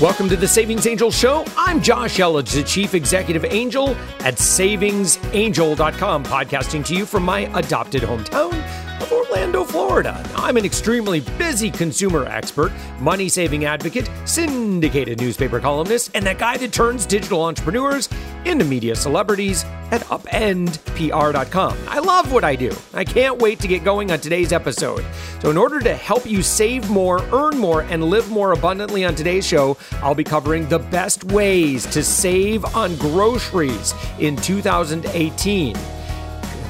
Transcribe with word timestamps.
Welcome 0.00 0.30
to 0.30 0.36
the 0.36 0.48
Savings 0.48 0.86
Angel 0.86 1.10
Show. 1.10 1.44
I'm 1.58 1.82
Josh 1.82 2.16
Elledge, 2.16 2.54
the 2.54 2.62
Chief 2.62 2.94
Executive 2.94 3.44
Angel 3.44 3.90
at 4.20 4.36
savingsangel.com, 4.36 6.24
podcasting 6.24 6.86
to 6.86 6.94
you 6.94 7.04
from 7.04 7.22
my 7.22 7.40
adopted 7.58 8.00
hometown 8.00 8.89
of 9.00 9.12
Orlando, 9.12 9.64
Florida. 9.64 10.22
I'm 10.36 10.56
an 10.56 10.64
extremely 10.64 11.20
busy 11.38 11.70
consumer 11.70 12.26
expert, 12.26 12.72
money 13.00 13.28
saving 13.28 13.64
advocate, 13.64 14.10
syndicated 14.24 15.20
newspaper 15.20 15.60
columnist, 15.60 16.10
and 16.14 16.26
that 16.26 16.38
guy 16.38 16.56
that 16.56 16.72
turns 16.72 17.06
digital 17.06 17.42
entrepreneurs 17.42 18.08
into 18.44 18.64
media 18.64 18.94
celebrities 18.94 19.64
at 19.90 20.02
upendpr.com. 20.02 21.78
I 21.88 21.98
love 21.98 22.32
what 22.32 22.44
I 22.44 22.56
do. 22.56 22.74
I 22.94 23.04
can't 23.04 23.40
wait 23.40 23.60
to 23.60 23.68
get 23.68 23.84
going 23.84 24.10
on 24.10 24.20
today's 24.20 24.52
episode. 24.52 25.04
So, 25.40 25.50
in 25.50 25.56
order 25.56 25.80
to 25.80 25.94
help 25.94 26.26
you 26.26 26.42
save 26.42 26.88
more, 26.90 27.20
earn 27.32 27.58
more, 27.58 27.82
and 27.82 28.04
live 28.04 28.30
more 28.30 28.52
abundantly 28.52 29.04
on 29.04 29.14
today's 29.14 29.46
show, 29.46 29.76
I'll 30.02 30.14
be 30.14 30.24
covering 30.24 30.68
the 30.68 30.78
best 30.78 31.24
ways 31.24 31.86
to 31.86 32.02
save 32.02 32.64
on 32.74 32.96
groceries 32.96 33.94
in 34.18 34.36
2018. 34.36 35.76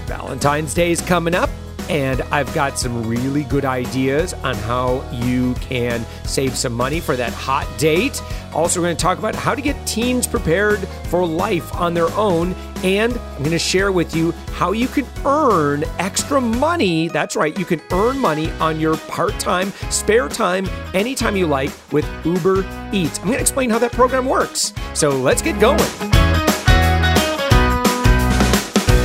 Valentine's 0.07 0.75
Day 0.75 0.91
is 0.91 1.01
coming 1.01 1.35
up 1.35 1.51
and 1.91 2.23
I've 2.31 2.55
got 2.55 2.79
some 2.79 3.07
really 3.07 3.43
good 3.43 3.65
ideas 3.65 4.33
on 4.33 4.55
how 4.55 5.05
you 5.11 5.55
can 5.55 6.07
save 6.23 6.57
some 6.57 6.73
money 6.73 7.01
for 7.01 7.17
that 7.17 7.33
hot 7.33 7.67
date. 7.79 8.23
Also, 8.55 8.81
we're 8.81 8.87
going 8.87 8.97
to 8.97 9.03
talk 9.03 9.19
about 9.19 9.35
how 9.35 9.57
to 9.57 9.61
get 9.61 9.77
teens 9.89 10.27
prepared 10.27 10.79
for 11.09 11.27
life 11.27 11.75
on 11.75 11.93
their 11.93 12.09
own, 12.13 12.55
and 12.85 13.13
I'm 13.19 13.39
going 13.39 13.51
to 13.51 13.59
share 13.59 13.91
with 13.91 14.15
you 14.15 14.31
how 14.53 14.71
you 14.71 14.87
can 14.87 15.05
earn 15.25 15.83
extra 15.99 16.41
money. 16.41 17.09
That's 17.09 17.35
right, 17.35 17.59
you 17.59 17.65
can 17.65 17.83
earn 17.93 18.19
money 18.21 18.53
on 18.53 18.79
your 18.79 18.97
part 18.97 19.39
time, 19.41 19.73
spare 19.91 20.29
time, 20.29 20.69
anytime 20.95 21.37
you 21.37 21.49
like 21.49 21.71
with 21.91 22.07
Uber 22.25 22.65
Eats. 22.93 23.19
I'm 23.19 23.25
going 23.25 23.37
to 23.37 23.41
explain 23.41 23.69
how 23.69 23.81
that 23.81 23.93
program 23.93 24.27
works. 24.27 24.73
So 24.95 25.11
let's 25.11 25.43
get 25.43 25.59
going. 25.59 26.20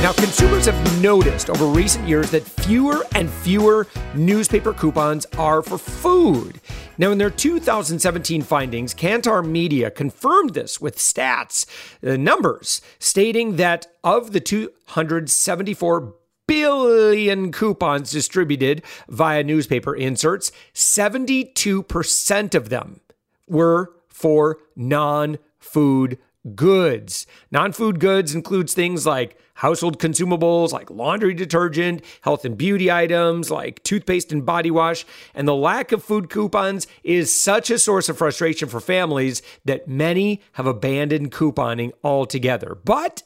Now, 0.06 0.12
consumers 0.12 0.66
have 0.66 1.02
noticed 1.02 1.50
over 1.50 1.66
recent 1.66 2.06
years 2.06 2.30
that 2.30 2.44
fewer 2.44 3.04
and 3.16 3.28
fewer 3.28 3.88
newspaper 4.14 4.72
coupons 4.72 5.26
are 5.36 5.62
for 5.62 5.78
food. 5.78 6.60
Now, 6.96 7.10
in 7.10 7.18
their 7.18 7.28
2017 7.28 8.42
findings, 8.42 8.94
Kantar 8.94 9.44
Media 9.44 9.90
confirmed 9.90 10.54
this 10.54 10.80
with 10.80 10.96
stats, 10.96 11.66
the 12.02 12.16
numbers, 12.16 12.80
stating 13.00 13.56
that 13.56 13.88
of 14.04 14.30
the 14.30 14.38
274 14.38 16.14
billion 16.46 17.50
coupons 17.50 18.12
distributed 18.12 18.84
via 19.08 19.42
newspaper 19.42 19.96
inserts, 19.96 20.52
72% 20.72 22.54
of 22.54 22.68
them 22.68 23.00
were 23.48 23.92
for 24.06 24.58
non 24.76 25.38
food 25.58 26.18
goods. 26.54 27.26
Non 27.50 27.72
food 27.72 28.00
goods 28.00 28.34
includes 28.34 28.74
things 28.74 29.06
like 29.06 29.38
household 29.54 29.98
consumables 29.98 30.72
like 30.72 30.90
laundry 30.90 31.34
detergent, 31.34 32.02
health 32.20 32.44
and 32.44 32.56
beauty 32.56 32.90
items 32.90 33.50
like 33.50 33.82
toothpaste 33.82 34.32
and 34.32 34.46
body 34.46 34.70
wash. 34.70 35.04
And 35.34 35.48
the 35.48 35.54
lack 35.54 35.92
of 35.92 36.04
food 36.04 36.30
coupons 36.30 36.86
is 37.02 37.34
such 37.34 37.70
a 37.70 37.78
source 37.78 38.08
of 38.08 38.18
frustration 38.18 38.68
for 38.68 38.80
families 38.80 39.42
that 39.64 39.88
many 39.88 40.42
have 40.52 40.66
abandoned 40.66 41.32
couponing 41.32 41.92
altogether. 42.04 42.76
But 42.84 43.22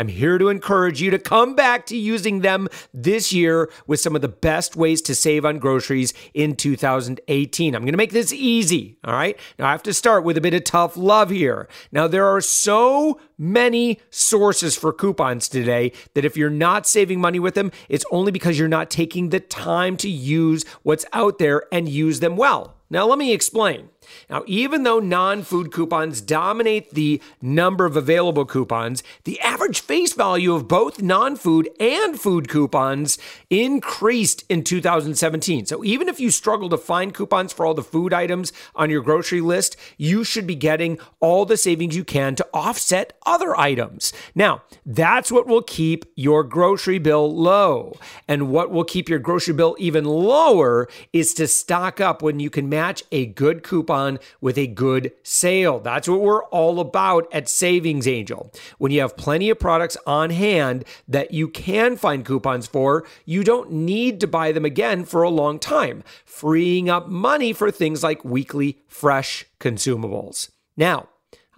I'm 0.00 0.08
here 0.08 0.38
to 0.38 0.48
encourage 0.48 1.02
you 1.02 1.10
to 1.10 1.18
come 1.18 1.54
back 1.54 1.84
to 1.86 1.96
using 1.96 2.40
them 2.40 2.68
this 2.94 3.34
year 3.34 3.70
with 3.86 4.00
some 4.00 4.16
of 4.16 4.22
the 4.22 4.28
best 4.28 4.74
ways 4.74 5.02
to 5.02 5.14
save 5.14 5.44
on 5.44 5.58
groceries 5.58 6.14
in 6.32 6.56
2018. 6.56 7.74
I'm 7.74 7.82
going 7.82 7.92
to 7.92 7.98
make 7.98 8.12
this 8.12 8.32
easy. 8.32 8.96
All 9.04 9.12
right. 9.12 9.38
Now 9.58 9.68
I 9.68 9.72
have 9.72 9.82
to 9.82 9.92
start 9.92 10.24
with 10.24 10.38
a 10.38 10.40
bit 10.40 10.54
of 10.54 10.64
tough 10.64 10.96
love 10.96 11.28
here. 11.28 11.68
Now, 11.92 12.06
there 12.06 12.26
are 12.26 12.40
so 12.40 13.20
many 13.36 14.00
sources 14.08 14.74
for 14.74 14.90
coupons 14.90 15.50
today 15.50 15.92
that 16.14 16.24
if 16.24 16.34
you're 16.34 16.48
not 16.48 16.86
saving 16.86 17.20
money 17.20 17.38
with 17.38 17.52
them, 17.52 17.70
it's 17.90 18.06
only 18.10 18.32
because 18.32 18.58
you're 18.58 18.68
not 18.68 18.88
taking 18.88 19.28
the 19.28 19.40
time 19.40 19.98
to 19.98 20.08
use 20.08 20.64
what's 20.82 21.04
out 21.12 21.36
there 21.38 21.64
and 21.70 21.90
use 21.90 22.20
them 22.20 22.38
well. 22.38 22.74
Now, 22.88 23.06
let 23.06 23.18
me 23.18 23.34
explain. 23.34 23.90
Now, 24.28 24.42
even 24.46 24.82
though 24.82 25.00
non 25.00 25.42
food 25.42 25.72
coupons 25.72 26.20
dominate 26.20 26.92
the 26.94 27.20
number 27.40 27.84
of 27.84 27.96
available 27.96 28.44
coupons, 28.44 29.02
the 29.24 29.40
average 29.40 29.80
face 29.80 30.12
value 30.12 30.54
of 30.54 30.68
both 30.68 31.02
non 31.02 31.36
food 31.36 31.68
and 31.78 32.18
food 32.20 32.48
coupons 32.48 33.18
increased 33.48 34.44
in 34.48 34.64
2017. 34.64 35.66
So, 35.66 35.84
even 35.84 36.08
if 36.08 36.20
you 36.20 36.30
struggle 36.30 36.68
to 36.70 36.78
find 36.78 37.14
coupons 37.14 37.52
for 37.52 37.66
all 37.66 37.74
the 37.74 37.82
food 37.82 38.12
items 38.12 38.52
on 38.74 38.90
your 38.90 39.02
grocery 39.02 39.40
list, 39.40 39.76
you 39.96 40.24
should 40.24 40.46
be 40.46 40.54
getting 40.54 40.98
all 41.20 41.44
the 41.44 41.56
savings 41.56 41.96
you 41.96 42.04
can 42.04 42.34
to 42.36 42.46
offset 42.52 43.18
other 43.26 43.58
items. 43.58 44.12
Now, 44.34 44.62
that's 44.84 45.30
what 45.30 45.46
will 45.46 45.62
keep 45.62 46.04
your 46.16 46.42
grocery 46.44 46.98
bill 46.98 47.34
low. 47.34 47.98
And 48.26 48.50
what 48.50 48.70
will 48.70 48.84
keep 48.84 49.08
your 49.08 49.18
grocery 49.18 49.54
bill 49.54 49.76
even 49.78 50.04
lower 50.04 50.88
is 51.12 51.34
to 51.34 51.46
stock 51.46 52.00
up 52.00 52.22
when 52.22 52.40
you 52.40 52.50
can 52.50 52.68
match 52.68 53.02
a 53.12 53.26
good 53.26 53.62
coupon 53.62 53.99
with 54.40 54.58
a 54.58 54.66
good 54.66 55.12
sale. 55.22 55.80
That's 55.80 56.08
what 56.08 56.20
we're 56.20 56.44
all 56.44 56.80
about 56.80 57.26
at 57.32 57.48
Savings 57.48 58.06
Angel. 58.06 58.52
When 58.78 58.92
you 58.92 59.00
have 59.00 59.16
plenty 59.16 59.50
of 59.50 59.58
products 59.58 59.96
on 60.06 60.30
hand 60.30 60.84
that 61.06 61.32
you 61.32 61.48
can 61.48 61.96
find 61.96 62.24
coupons 62.24 62.66
for, 62.66 63.04
you 63.24 63.44
don't 63.44 63.70
need 63.70 64.20
to 64.20 64.26
buy 64.26 64.52
them 64.52 64.64
again 64.64 65.04
for 65.04 65.22
a 65.22 65.30
long 65.30 65.58
time, 65.58 66.02
freeing 66.24 66.88
up 66.88 67.08
money 67.08 67.52
for 67.52 67.70
things 67.70 68.02
like 68.02 68.24
weekly 68.24 68.78
fresh 68.88 69.46
consumables. 69.58 70.50
Now, 70.76 71.08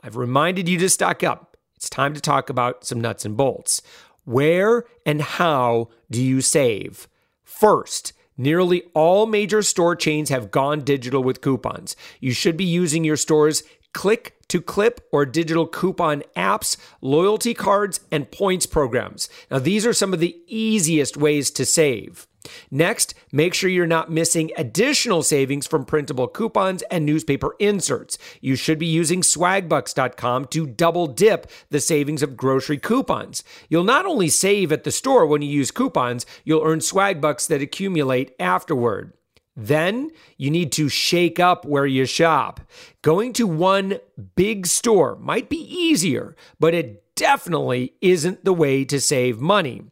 I've 0.00 0.16
reminded 0.16 0.69
you 0.69 0.78
to 0.78 0.88
stock 0.88 1.22
up. 1.22 1.56
It's 1.76 1.88
time 1.91 2.14
to 2.14 2.20
talk 2.20 2.50
about 2.50 2.84
some 2.84 3.00
nuts 3.00 3.24
and 3.24 3.36
bolts. 3.36 3.82
Where 4.24 4.84
and 5.04 5.20
how 5.20 5.88
do 6.10 6.22
you 6.22 6.41
save? 6.41 7.09
First, 7.42 8.12
Nearly 8.42 8.82
all 8.92 9.26
major 9.26 9.62
store 9.62 9.94
chains 9.94 10.28
have 10.30 10.50
gone 10.50 10.80
digital 10.80 11.22
with 11.22 11.41
coupons. 11.41 11.94
You 12.19 12.32
should 12.32 12.56
be 12.56 12.64
using 12.64 13.04
your 13.04 13.16
store's 13.16 13.62
click 13.94 14.34
to 14.48 14.60
clip 14.60 15.06
or 15.12 15.25
digital 15.25 15.64
coupon 15.64 16.25
apps, 16.36 16.76
loyalty 17.00 17.54
cards, 17.54 18.00
and 18.10 18.32
points 18.32 18.66
programs. 18.66 19.28
Now, 19.48 19.60
these 19.60 19.86
are 19.86 19.92
some 19.92 20.12
of 20.12 20.19
the 20.19 20.36
easiest 20.48 21.16
ways 21.16 21.53
to 21.53 21.64
save. 21.64 22.26
Next, 22.70 23.14
make 23.30 23.54
sure 23.54 23.70
you're 23.70 23.86
not 23.86 24.10
missing 24.10 24.50
additional 24.56 25.22
savings 25.22 25.66
from 25.66 25.84
printable 25.84 26.28
coupons 26.28 26.82
and 26.91 27.04
newspaper 27.04 27.54
inserts. 27.58 28.19
You 28.41 28.56
should 28.56 28.78
be 28.78 28.86
using 28.86 29.20
swagbucks.com 29.20 30.47
to 30.47 30.66
double 30.66 31.06
dip 31.06 31.50
the 31.70 31.80
savings 31.80 32.22
of 32.22 32.36
grocery 32.36 32.78
coupons. 32.78 33.42
You'll 33.69 33.84
not 33.84 34.06
only 34.06 34.28
save 34.28 34.72
at 34.72 34.84
the 34.84 34.91
store 34.91 35.26
when 35.26 35.42
you 35.42 35.48
use 35.48 35.70
coupons, 35.70 36.26
you'll 36.44 36.64
earn 36.64 36.80
swagbucks 36.80 37.47
that 37.48 37.62
accumulate 37.62 38.34
afterward. 38.38 39.12
Then 39.54 40.10
you 40.38 40.50
need 40.50 40.72
to 40.72 40.88
shake 40.88 41.38
up 41.38 41.64
where 41.64 41.86
you 41.86 42.06
shop. 42.06 42.60
Going 43.03 43.32
to 43.34 43.47
one 43.47 43.98
big 44.34 44.66
store 44.66 45.16
might 45.16 45.48
be 45.48 45.59
easier, 45.59 46.34
but 46.59 46.74
it 46.74 47.14
definitely 47.14 47.92
isn't 48.00 48.44
the 48.44 48.54
way 48.54 48.84
to 48.84 49.00
save 49.00 49.41
money. 49.41 49.82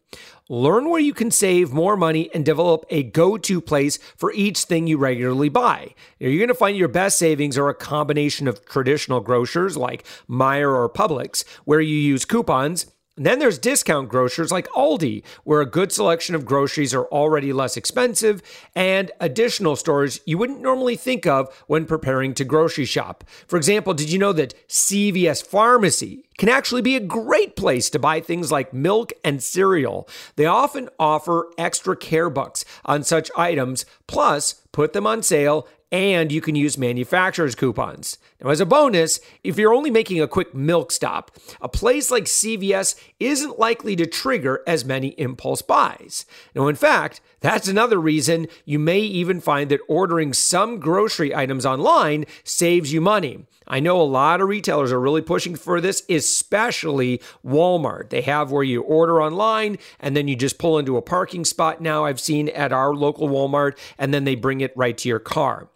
Learn 0.51 0.91
where 0.91 1.01
you 1.01 1.15
can 1.15 1.31
save 1.31 1.73
more 1.73 1.97
money 1.97 2.29
and 2.35 2.45
develop 2.45 2.85
a 2.91 3.05
go 3.05 3.39
to 3.39 3.61
place 3.61 3.99
for 4.17 4.33
each 4.33 4.65
thing 4.65 4.89
you 4.89 4.99
regularly 4.99 5.49
buy. 5.49 5.95
You're 6.19 6.39
going 6.39 6.49
to 6.49 6.55
find 6.55 6.77
your 6.77 6.89
best 6.89 7.21
savings 7.21 7.57
are 7.57 7.69
a 7.69 7.75
combination 7.75 8.49
of 8.49 8.67
traditional 8.67 9.21
grocers 9.21 9.77
like 9.77 10.05
Meijer 10.29 10.75
or 10.75 10.91
Publix, 10.91 11.45
where 11.67 11.81
you 11.81 11.95
use 11.95 12.25
coupons 12.25 12.87
then 13.17 13.39
there's 13.39 13.59
discount 13.59 14.09
grocers 14.09 14.51
like 14.51 14.69
Aldi, 14.69 15.23
where 15.45 15.61
a 15.61 15.67
good 15.67 15.93
selection 15.93 16.35
of 16.35 16.45
groceries 16.45 16.95
are 16.95 17.07
already 17.07 17.53
less 17.53 17.77
expensive, 17.77 18.43
and 18.75 19.11
additional 19.21 19.77
stores 19.77 20.21
you 20.25 20.39
wouldn't 20.39 20.61
normally 20.61 20.97
think 20.97 21.27
of 21.27 21.55
when 21.67 21.85
preparing 21.85 22.35
to 22.35 22.45
grocery 22.45 22.85
shop. 22.85 23.25
For 23.47 23.57
example, 23.57 23.95
did 23.95 24.11
you 24.11 24.19
know 24.19 24.33
that 24.33 24.55
CVS 24.69 25.45
Pharmacy 25.45 26.25
can 26.39 26.49
actually 26.49 26.83
be 26.83 26.97
a 26.97 27.01
great 27.01 27.57
place 27.57 27.91
to 27.91 27.99
buy 27.99 28.21
things 28.21 28.51
like 28.51 28.73
milk 28.73 29.13
and 29.25 29.43
cereal? 29.43 30.09
They 30.37 30.47
often 30.47 30.89
offer 30.99 31.51
extra 31.59 31.97
care 31.97 32.31
bucks 32.31 32.65
on 32.85 33.03
such 33.03 33.31
items, 33.37 33.85
plus 34.07 34.55
put 34.73 34.93
them 34.93 35.07
on 35.07 35.23
sale 35.23 35.67
and 35.93 36.31
you 36.31 36.41
can 36.41 36.55
use 36.55 36.79
manufacturer's 36.79 37.55
coupons. 37.55 38.17
Now, 38.43 38.51
as 38.51 38.61
a 38.61 38.67
bonus, 38.67 39.21
if 39.45 39.59
you're 39.59 39.75
only 39.75 39.91
making 39.91 40.21
a 40.21 40.29
quick 40.29 40.55
milk 40.55 40.93
stop, 40.93 41.31
a 41.61 41.69
place 41.69 42.11
like 42.11 42.25
CVS 42.25 42.95
isn't 43.19 43.59
likely 43.59 43.97
to 43.97 44.07
trigger 44.07 44.63
as 44.67 44.85
many 44.85 45.09
impulse 45.19 45.61
buys. 45.61 46.25
Now, 46.55 46.69
in 46.69 46.77
fact, 46.77 47.21
that's 47.41 47.69
another 47.69 48.01
reason 48.01 48.49
you 48.65 48.79
may 48.79 49.01
even 49.01 49.41
find 49.41 49.71
that 49.71 49.81
ordering 49.89 50.33
some 50.33 50.79
grocery 50.79 51.35
items 51.35 51.67
online 51.67 52.25
saves 52.45 52.93
you 52.93 53.01
money. 53.01 53.47
I 53.67 53.79
know 53.79 54.01
a 54.01 54.03
lot 54.03 54.41
of 54.41 54.49
retailers 54.49 54.91
are 54.91 55.01
really 55.01 55.23
pushing 55.23 55.55
for 55.55 55.81
this, 55.81 56.03
especially 56.09 57.21
Walmart. 57.47 58.11
They 58.11 58.23
have 58.23 58.51
where 58.51 58.65
you 58.65 58.83
order 58.83 59.23
online 59.23 59.79
and 60.01 60.17
then 60.17 60.29
you 60.29 60.35
just 60.35 60.59
pull 60.59 60.79
into 60.79 60.97
a 60.97 61.03
parking 61.03 61.45
spot 61.45 61.81
now, 61.81 62.05
I've 62.05 62.21
seen 62.21 62.49
at 62.49 62.73
our 62.73 62.95
local 62.95 63.29
Walmart, 63.29 63.79
and 63.99 64.13
then 64.13 64.25
they 64.25 64.35
bring 64.35 64.61
it 64.61 64.73
right 64.77 64.97
to 64.99 65.09
your 65.09 65.21
car. 65.21 65.69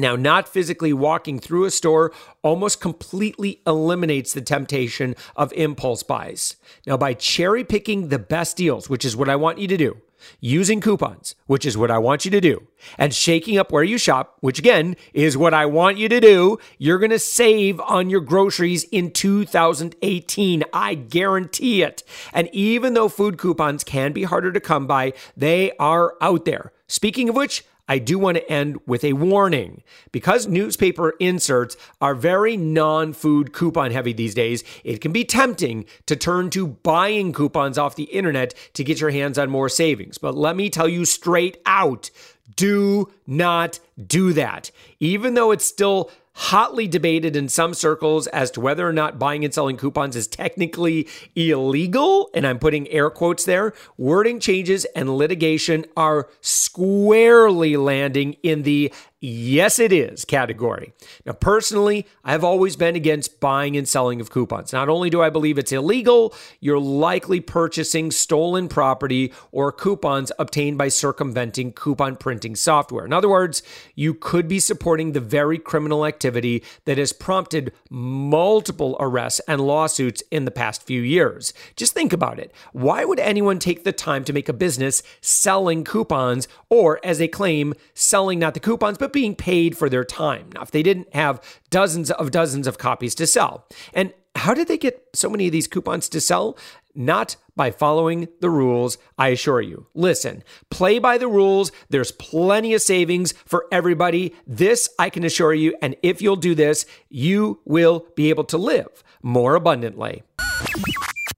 Now, 0.00 0.16
not 0.16 0.48
physically 0.48 0.92
walking 0.92 1.38
through 1.38 1.66
a 1.66 1.70
store 1.70 2.12
almost 2.42 2.80
completely 2.80 3.60
eliminates 3.66 4.32
the 4.32 4.40
temptation 4.40 5.14
of 5.36 5.52
impulse 5.52 6.02
buys. 6.02 6.56
Now, 6.86 6.96
by 6.96 7.12
cherry 7.14 7.64
picking 7.64 8.08
the 8.08 8.18
best 8.18 8.56
deals, 8.56 8.88
which 8.88 9.04
is 9.04 9.14
what 9.14 9.28
I 9.28 9.36
want 9.36 9.58
you 9.58 9.68
to 9.68 9.76
do, 9.76 10.00
using 10.40 10.80
coupons, 10.80 11.34
which 11.46 11.66
is 11.66 11.76
what 11.76 11.90
I 11.90 11.98
want 11.98 12.24
you 12.24 12.30
to 12.30 12.40
do, 12.40 12.66
and 12.98 13.14
shaking 13.14 13.58
up 13.58 13.72
where 13.72 13.82
you 13.82 13.98
shop, 13.98 14.36
which 14.40 14.58
again 14.58 14.96
is 15.12 15.36
what 15.36 15.54
I 15.54 15.66
want 15.66 15.98
you 15.98 16.08
to 16.08 16.20
do, 16.20 16.58
you're 16.78 16.98
going 16.98 17.10
to 17.10 17.18
save 17.18 17.80
on 17.80 18.10
your 18.10 18.20
groceries 18.20 18.84
in 18.84 19.10
2018. 19.10 20.64
I 20.72 20.94
guarantee 20.94 21.82
it. 21.82 22.02
And 22.32 22.48
even 22.52 22.94
though 22.94 23.08
food 23.08 23.38
coupons 23.38 23.84
can 23.84 24.12
be 24.12 24.24
harder 24.24 24.52
to 24.52 24.60
come 24.60 24.86
by, 24.86 25.12
they 25.36 25.72
are 25.78 26.14
out 26.20 26.44
there. 26.44 26.72
Speaking 26.86 27.28
of 27.28 27.36
which, 27.36 27.64
I 27.90 27.98
do 27.98 28.20
want 28.20 28.36
to 28.36 28.50
end 28.50 28.78
with 28.86 29.02
a 29.02 29.14
warning. 29.14 29.82
Because 30.12 30.46
newspaper 30.46 31.14
inserts 31.18 31.76
are 32.00 32.14
very 32.14 32.56
non 32.56 33.12
food 33.12 33.52
coupon 33.52 33.90
heavy 33.90 34.12
these 34.12 34.32
days, 34.32 34.62
it 34.84 35.00
can 35.00 35.10
be 35.10 35.24
tempting 35.24 35.86
to 36.06 36.14
turn 36.14 36.50
to 36.50 36.68
buying 36.68 37.32
coupons 37.32 37.78
off 37.78 37.96
the 37.96 38.04
internet 38.04 38.54
to 38.74 38.84
get 38.84 39.00
your 39.00 39.10
hands 39.10 39.38
on 39.38 39.50
more 39.50 39.68
savings. 39.68 40.18
But 40.18 40.36
let 40.36 40.54
me 40.54 40.70
tell 40.70 40.88
you 40.88 41.04
straight 41.04 41.60
out 41.66 42.10
do 42.54 43.10
not 43.26 43.80
do 44.06 44.32
that. 44.34 44.70
Even 45.00 45.34
though 45.34 45.50
it's 45.50 45.64
still 45.64 46.10
hotly 46.40 46.88
debated 46.88 47.36
in 47.36 47.50
some 47.50 47.74
circles 47.74 48.26
as 48.28 48.50
to 48.50 48.62
whether 48.62 48.88
or 48.88 48.94
not 48.94 49.18
buying 49.18 49.44
and 49.44 49.52
selling 49.52 49.76
coupons 49.76 50.16
is 50.16 50.26
technically 50.26 51.06
illegal, 51.36 52.30
and 52.32 52.46
I'm 52.46 52.58
putting 52.58 52.88
air 52.88 53.10
quotes 53.10 53.44
there, 53.44 53.74
wording 53.98 54.40
changes 54.40 54.86
and 54.96 55.18
litigation 55.18 55.84
are 55.98 56.30
squarely 56.40 57.76
landing 57.76 58.36
in 58.42 58.62
the 58.62 58.90
Yes, 59.22 59.78
it 59.78 59.92
is 59.92 60.24
category. 60.24 60.94
Now, 61.26 61.34
personally, 61.34 62.06
I've 62.24 62.42
always 62.42 62.74
been 62.74 62.96
against 62.96 63.38
buying 63.38 63.76
and 63.76 63.86
selling 63.86 64.18
of 64.18 64.30
coupons. 64.30 64.72
Not 64.72 64.88
only 64.88 65.10
do 65.10 65.20
I 65.20 65.28
believe 65.28 65.58
it's 65.58 65.72
illegal, 65.72 66.34
you're 66.58 66.80
likely 66.80 67.40
purchasing 67.40 68.12
stolen 68.12 68.66
property 68.66 69.30
or 69.52 69.72
coupons 69.72 70.32
obtained 70.38 70.78
by 70.78 70.88
circumventing 70.88 71.74
coupon 71.74 72.16
printing 72.16 72.56
software. 72.56 73.04
In 73.04 73.12
other 73.12 73.28
words, 73.28 73.62
you 73.94 74.14
could 74.14 74.48
be 74.48 74.58
supporting 74.58 75.12
the 75.12 75.20
very 75.20 75.58
criminal 75.58 76.06
activity 76.06 76.64
that 76.86 76.96
has 76.96 77.12
prompted 77.12 77.74
multiple 77.90 78.96
arrests 79.00 79.42
and 79.46 79.60
lawsuits 79.60 80.22
in 80.30 80.46
the 80.46 80.50
past 80.50 80.82
few 80.84 81.02
years. 81.02 81.52
Just 81.76 81.92
think 81.92 82.14
about 82.14 82.38
it. 82.38 82.54
Why 82.72 83.04
would 83.04 83.20
anyone 83.20 83.58
take 83.58 83.84
the 83.84 83.92
time 83.92 84.24
to 84.24 84.32
make 84.32 84.48
a 84.48 84.54
business 84.54 85.02
selling 85.20 85.84
coupons 85.84 86.48
or, 86.70 86.98
as 87.04 87.18
they 87.18 87.28
claim, 87.28 87.74
selling 87.92 88.38
not 88.38 88.54
the 88.54 88.60
coupons, 88.60 88.96
but 88.96 89.09
being 89.12 89.34
paid 89.34 89.76
for 89.76 89.88
their 89.88 90.04
time. 90.04 90.50
Now, 90.54 90.62
if 90.62 90.70
they 90.70 90.82
didn't 90.82 91.14
have 91.14 91.40
dozens 91.70 92.10
of 92.10 92.30
dozens 92.30 92.66
of 92.66 92.78
copies 92.78 93.14
to 93.16 93.26
sell, 93.26 93.66
and 93.92 94.12
how 94.36 94.54
did 94.54 94.68
they 94.68 94.78
get 94.78 95.08
so 95.14 95.28
many 95.28 95.46
of 95.46 95.52
these 95.52 95.66
coupons 95.66 96.08
to 96.10 96.20
sell? 96.20 96.56
Not 96.94 97.36
by 97.56 97.70
following 97.70 98.28
the 98.40 98.50
rules, 98.50 98.98
I 99.16 99.28
assure 99.28 99.60
you. 99.60 99.86
Listen, 99.94 100.42
play 100.70 100.98
by 100.98 101.18
the 101.18 101.28
rules. 101.28 101.70
There's 101.88 102.10
plenty 102.12 102.74
of 102.74 102.82
savings 102.82 103.32
for 103.44 103.66
everybody. 103.70 104.34
This 104.46 104.88
I 104.98 105.10
can 105.10 105.24
assure 105.24 105.54
you. 105.54 105.76
And 105.82 105.94
if 106.02 106.20
you'll 106.20 106.36
do 106.36 106.54
this, 106.54 106.86
you 107.08 107.60
will 107.64 108.06
be 108.16 108.30
able 108.30 108.44
to 108.44 108.58
live 108.58 109.04
more 109.22 109.54
abundantly. 109.54 110.22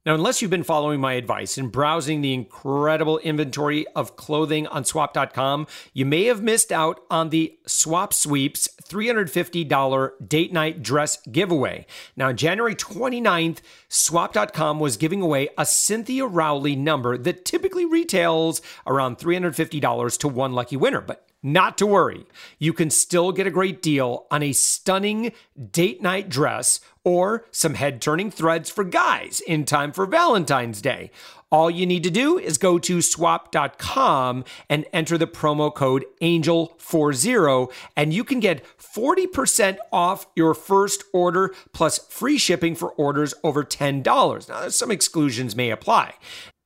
Now, 0.05 0.17
unless 0.17 0.43
you've 0.43 0.51
been 0.51 0.65
following 0.65 1.01
my 1.01 1.13
advice 1.13 1.57
and 1.57 1.71
browsing 1.71 2.23
the 2.23 2.35
incredible 2.35 3.19
inventory 3.19 3.87
of 3.95 4.17
clothing 4.17 4.67
on 4.67 4.85
swap.com, 4.85 5.69
you 5.93 6.05
may 6.05 6.25
have 6.25 6.43
missed 6.43 6.73
out 6.73 7.05
on 7.09 7.31
the 7.31 7.57
Swap 7.67 8.13
Sweeps 8.13 8.69
$350 8.83 10.29
date 10.29 10.53
night 10.53 10.83
dress 10.83 11.19
giveaway. 11.31 11.87
Now, 12.17 12.29
on 12.29 12.37
January 12.37 12.75
29th, 12.75 13.59
swap.com 13.89 14.81
was 14.81 14.97
giving 14.97 15.23
away 15.23 15.51
a 15.57 15.65
Cynthia 15.65 16.27
Rowley 16.27 16.75
number 16.75 17.17
that 17.17 17.45
typically 17.45 17.85
retails 17.85 18.61
around 18.89 19.19
$350 19.19 20.19
to 20.19 20.27
one 20.27 20.53
lucky 20.53 20.77
winner. 20.77 21.01
But 21.01 21.29
not 21.43 21.77
to 21.79 21.87
worry. 21.87 22.25
You 22.59 22.73
can 22.73 22.91
still 22.91 23.33
get 23.33 23.47
a 23.47 23.51
great 23.51 23.83
deal 23.83 24.27
on 24.31 24.43
a 24.43 24.53
stunning 24.53 25.33
date 25.71 26.01
night 26.01 26.29
dress 26.29 26.81
or 27.05 27.47
some 27.51 27.75
head 27.75 28.01
turning 28.01 28.31
threads 28.31 28.71
for 28.71 28.85
guys 28.85 29.41
in 29.47 29.65
time 29.65 29.93
for 29.93 30.07
Valentine's 30.07 30.81
Day. 30.81 31.11
All 31.53 31.71
you 31.71 31.85
need 31.85 32.03
to 32.05 32.11
do 32.11 32.39
is 32.39 32.57
go 32.57 32.79
to 32.79 33.03
swap.com 33.03 34.45
and 34.71 34.87
enter 34.91 35.19
the 35.19 35.27
promo 35.27 35.73
code 35.73 36.07
ANGEL40 36.23 37.71
and 37.95 38.15
you 38.15 38.25
can 38.25 38.41
get 38.41 38.65
40% 38.79 39.77
off 39.93 40.27
your 40.35 40.55
first 40.55 41.05
order 41.13 41.55
plus 41.73 41.99
free 41.99 42.39
shipping 42.39 42.75
for 42.75 42.93
orders 42.93 43.35
over 43.45 43.65
$10. 43.65 44.49
Now, 44.49 44.69
some 44.71 44.91
exclusions 44.91 45.55
may 45.55 45.71
apply. 45.71 46.15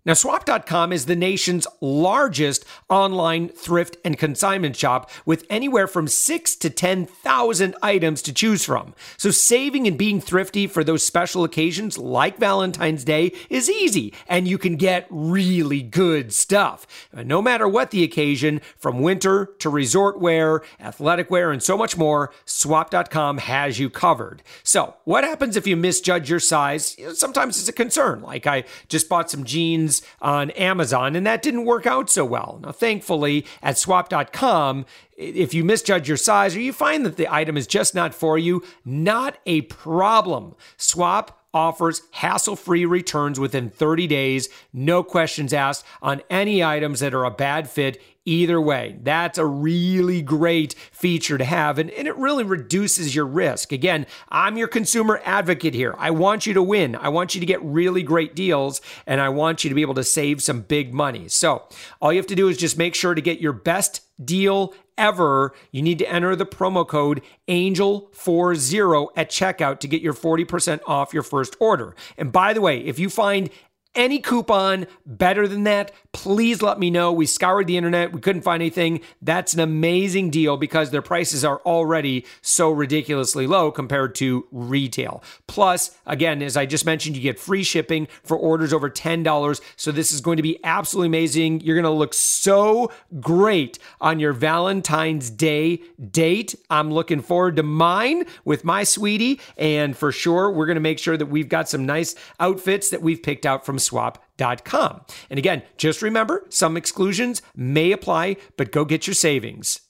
Now, 0.06 0.14
swap.com 0.14 0.92
is 0.92 1.06
the 1.06 1.16
nation's 1.16 1.66
largest 1.80 2.64
online 2.88 3.48
thrift 3.48 3.96
and 4.04 4.16
consignment 4.16 4.76
shop 4.76 5.10
with 5.24 5.44
anywhere 5.50 5.88
from 5.88 6.06
six 6.06 6.54
to 6.56 6.70
10,000 6.70 7.74
items 7.82 8.22
to 8.22 8.32
choose 8.32 8.64
from. 8.64 8.94
So, 9.16 9.32
saving 9.32 9.88
and 9.88 9.98
being 9.98 10.20
thrifty 10.20 10.68
for 10.68 10.84
those 10.84 11.04
special 11.04 11.42
occasions 11.42 11.98
like 11.98 12.38
Valentine's 12.38 13.02
Day 13.02 13.32
is 13.50 13.68
easy, 13.68 14.14
and 14.28 14.46
you 14.46 14.58
can 14.58 14.76
get 14.76 15.08
really 15.10 15.82
good 15.82 16.32
stuff. 16.32 16.86
No 17.12 17.42
matter 17.42 17.66
what 17.66 17.90
the 17.90 18.04
occasion, 18.04 18.60
from 18.78 19.02
winter 19.02 19.46
to 19.58 19.68
resort 19.68 20.20
wear, 20.20 20.62
athletic 20.78 21.32
wear, 21.32 21.50
and 21.50 21.60
so 21.60 21.76
much 21.76 21.96
more, 21.96 22.32
swap.com 22.44 23.38
has 23.38 23.80
you 23.80 23.90
covered. 23.90 24.44
So, 24.62 24.94
what 25.02 25.24
happens 25.24 25.56
if 25.56 25.66
you 25.66 25.76
misjudge 25.76 26.30
your 26.30 26.38
size? 26.38 26.96
Sometimes 27.14 27.58
it's 27.58 27.68
a 27.68 27.72
concern. 27.72 28.22
Like, 28.22 28.46
I 28.46 28.62
just 28.88 29.08
bought 29.08 29.32
some 29.32 29.42
jeans 29.42 29.95
on 30.20 30.50
Amazon, 30.52 31.16
and 31.16 31.26
that 31.26 31.42
didn't 31.42 31.64
work 31.64 31.86
out 31.86 32.10
so 32.10 32.24
well. 32.24 32.60
Now, 32.62 32.72
thankfully, 32.72 33.46
at 33.62 33.78
swap.com, 33.78 34.86
if 35.16 35.54
you 35.54 35.64
misjudge 35.64 36.08
your 36.08 36.16
size 36.16 36.56
or 36.56 36.60
you 36.60 36.72
find 36.72 37.04
that 37.06 37.16
the 37.16 37.32
item 37.32 37.56
is 37.56 37.66
just 37.66 37.94
not 37.94 38.14
for 38.14 38.38
you, 38.38 38.62
not 38.84 39.38
a 39.46 39.62
problem. 39.62 40.54
Swap 40.76 41.42
offers 41.54 42.02
hassle 42.12 42.56
free 42.56 42.84
returns 42.84 43.40
within 43.40 43.70
30 43.70 44.06
days, 44.06 44.48
no 44.74 45.02
questions 45.02 45.54
asked 45.54 45.86
on 46.02 46.20
any 46.28 46.62
items 46.62 47.00
that 47.00 47.14
are 47.14 47.24
a 47.24 47.30
bad 47.30 47.68
fit 47.68 48.00
either 48.26 48.60
way. 48.60 48.98
That's 49.02 49.38
a 49.38 49.46
really 49.46 50.20
great 50.20 50.74
feature 50.92 51.38
to 51.38 51.44
have, 51.44 51.78
and, 51.78 51.90
and 51.90 52.06
it 52.06 52.16
really 52.16 52.44
reduces 52.44 53.14
your 53.14 53.26
risk. 53.26 53.72
Again, 53.72 54.06
I'm 54.28 54.58
your 54.58 54.68
consumer 54.68 55.20
advocate 55.24 55.72
here. 55.72 55.94
I 55.96 56.10
want 56.10 56.46
you 56.46 56.52
to 56.54 56.62
win. 56.62 56.96
I 56.96 57.08
want 57.08 57.34
you 57.34 57.40
to 57.40 57.46
get 57.46 57.62
really 57.62 58.02
great 58.02 58.34
deals, 58.34 58.82
and 59.06 59.20
I 59.20 59.30
want 59.30 59.64
you 59.64 59.70
to 59.70 59.74
be 59.74 59.82
able 59.82 59.94
to 59.94 60.04
save 60.04 60.42
some 60.42 60.60
big 60.60 60.92
money. 60.92 61.28
So, 61.28 61.64
all 62.02 62.12
you 62.12 62.18
have 62.18 62.26
to 62.26 62.34
do 62.34 62.48
is 62.48 62.58
just 62.58 62.76
make 62.76 62.94
sure 62.94 63.14
to 63.14 63.22
get 63.22 63.40
your 63.40 63.52
best 63.52 64.02
deal 64.22 64.74
ever, 64.98 65.54
you 65.70 65.82
need 65.82 65.98
to 65.98 66.10
enter 66.10 66.34
the 66.34 66.46
promo 66.46 66.86
code 66.86 67.22
ANGEL40 67.48 69.08
at 69.16 69.30
checkout 69.30 69.80
to 69.80 69.88
get 69.88 70.02
your 70.02 70.14
40% 70.14 70.80
off 70.86 71.12
your 71.12 71.22
first 71.22 71.56
order. 71.60 71.94
And 72.16 72.32
by 72.32 72.52
the 72.52 72.60
way, 72.60 72.80
if 72.80 72.98
you 72.98 73.10
find 73.10 73.50
any 73.96 74.20
coupon 74.20 74.86
better 75.04 75.48
than 75.48 75.64
that, 75.64 75.92
please 76.12 76.62
let 76.62 76.78
me 76.78 76.90
know. 76.90 77.12
We 77.12 77.26
scoured 77.26 77.66
the 77.66 77.76
internet, 77.76 78.12
we 78.12 78.20
couldn't 78.20 78.42
find 78.42 78.62
anything. 78.62 79.00
That's 79.20 79.54
an 79.54 79.60
amazing 79.60 80.30
deal 80.30 80.56
because 80.56 80.90
their 80.90 81.02
prices 81.02 81.44
are 81.44 81.60
already 81.66 82.24
so 82.42 82.70
ridiculously 82.70 83.46
low 83.46 83.70
compared 83.70 84.14
to 84.16 84.46
retail. 84.50 85.22
Plus, 85.46 85.96
again, 86.06 86.42
as 86.42 86.56
I 86.56 86.66
just 86.66 86.86
mentioned, 86.86 87.16
you 87.16 87.22
get 87.22 87.38
free 87.38 87.62
shipping 87.62 88.08
for 88.22 88.36
orders 88.36 88.72
over 88.72 88.88
$10. 88.88 89.60
So 89.76 89.92
this 89.92 90.12
is 90.12 90.20
going 90.20 90.36
to 90.36 90.42
be 90.42 90.62
absolutely 90.64 91.08
amazing. 91.08 91.60
You're 91.60 91.76
going 91.76 91.84
to 91.84 91.90
look 91.90 92.14
so 92.14 92.92
great 93.20 93.78
on 94.00 94.20
your 94.20 94.32
Valentine's 94.32 95.30
Day 95.30 95.82
date. 96.10 96.54
I'm 96.70 96.92
looking 96.92 97.20
forward 97.20 97.56
to 97.56 97.62
mine 97.62 98.24
with 98.44 98.64
my 98.64 98.84
sweetie. 98.84 99.40
And 99.56 99.96
for 99.96 100.12
sure, 100.12 100.50
we're 100.50 100.66
going 100.66 100.76
to 100.76 100.80
make 100.80 100.98
sure 100.98 101.16
that 101.16 101.26
we've 101.26 101.48
got 101.48 101.68
some 101.68 101.86
nice 101.86 102.14
outfits 102.40 102.90
that 102.90 103.02
we've 103.02 103.22
picked 103.22 103.46
out 103.46 103.64
from 103.64 103.78
swap.com. 103.86 105.00
And 105.30 105.38
again, 105.38 105.62
just 105.76 106.02
remember 106.02 106.44
some 106.48 106.76
exclusions 106.76 107.42
may 107.54 107.92
apply, 107.92 108.36
but 108.56 108.72
go 108.72 108.84
get 108.84 109.06
your 109.06 109.14
savings. 109.14 109.80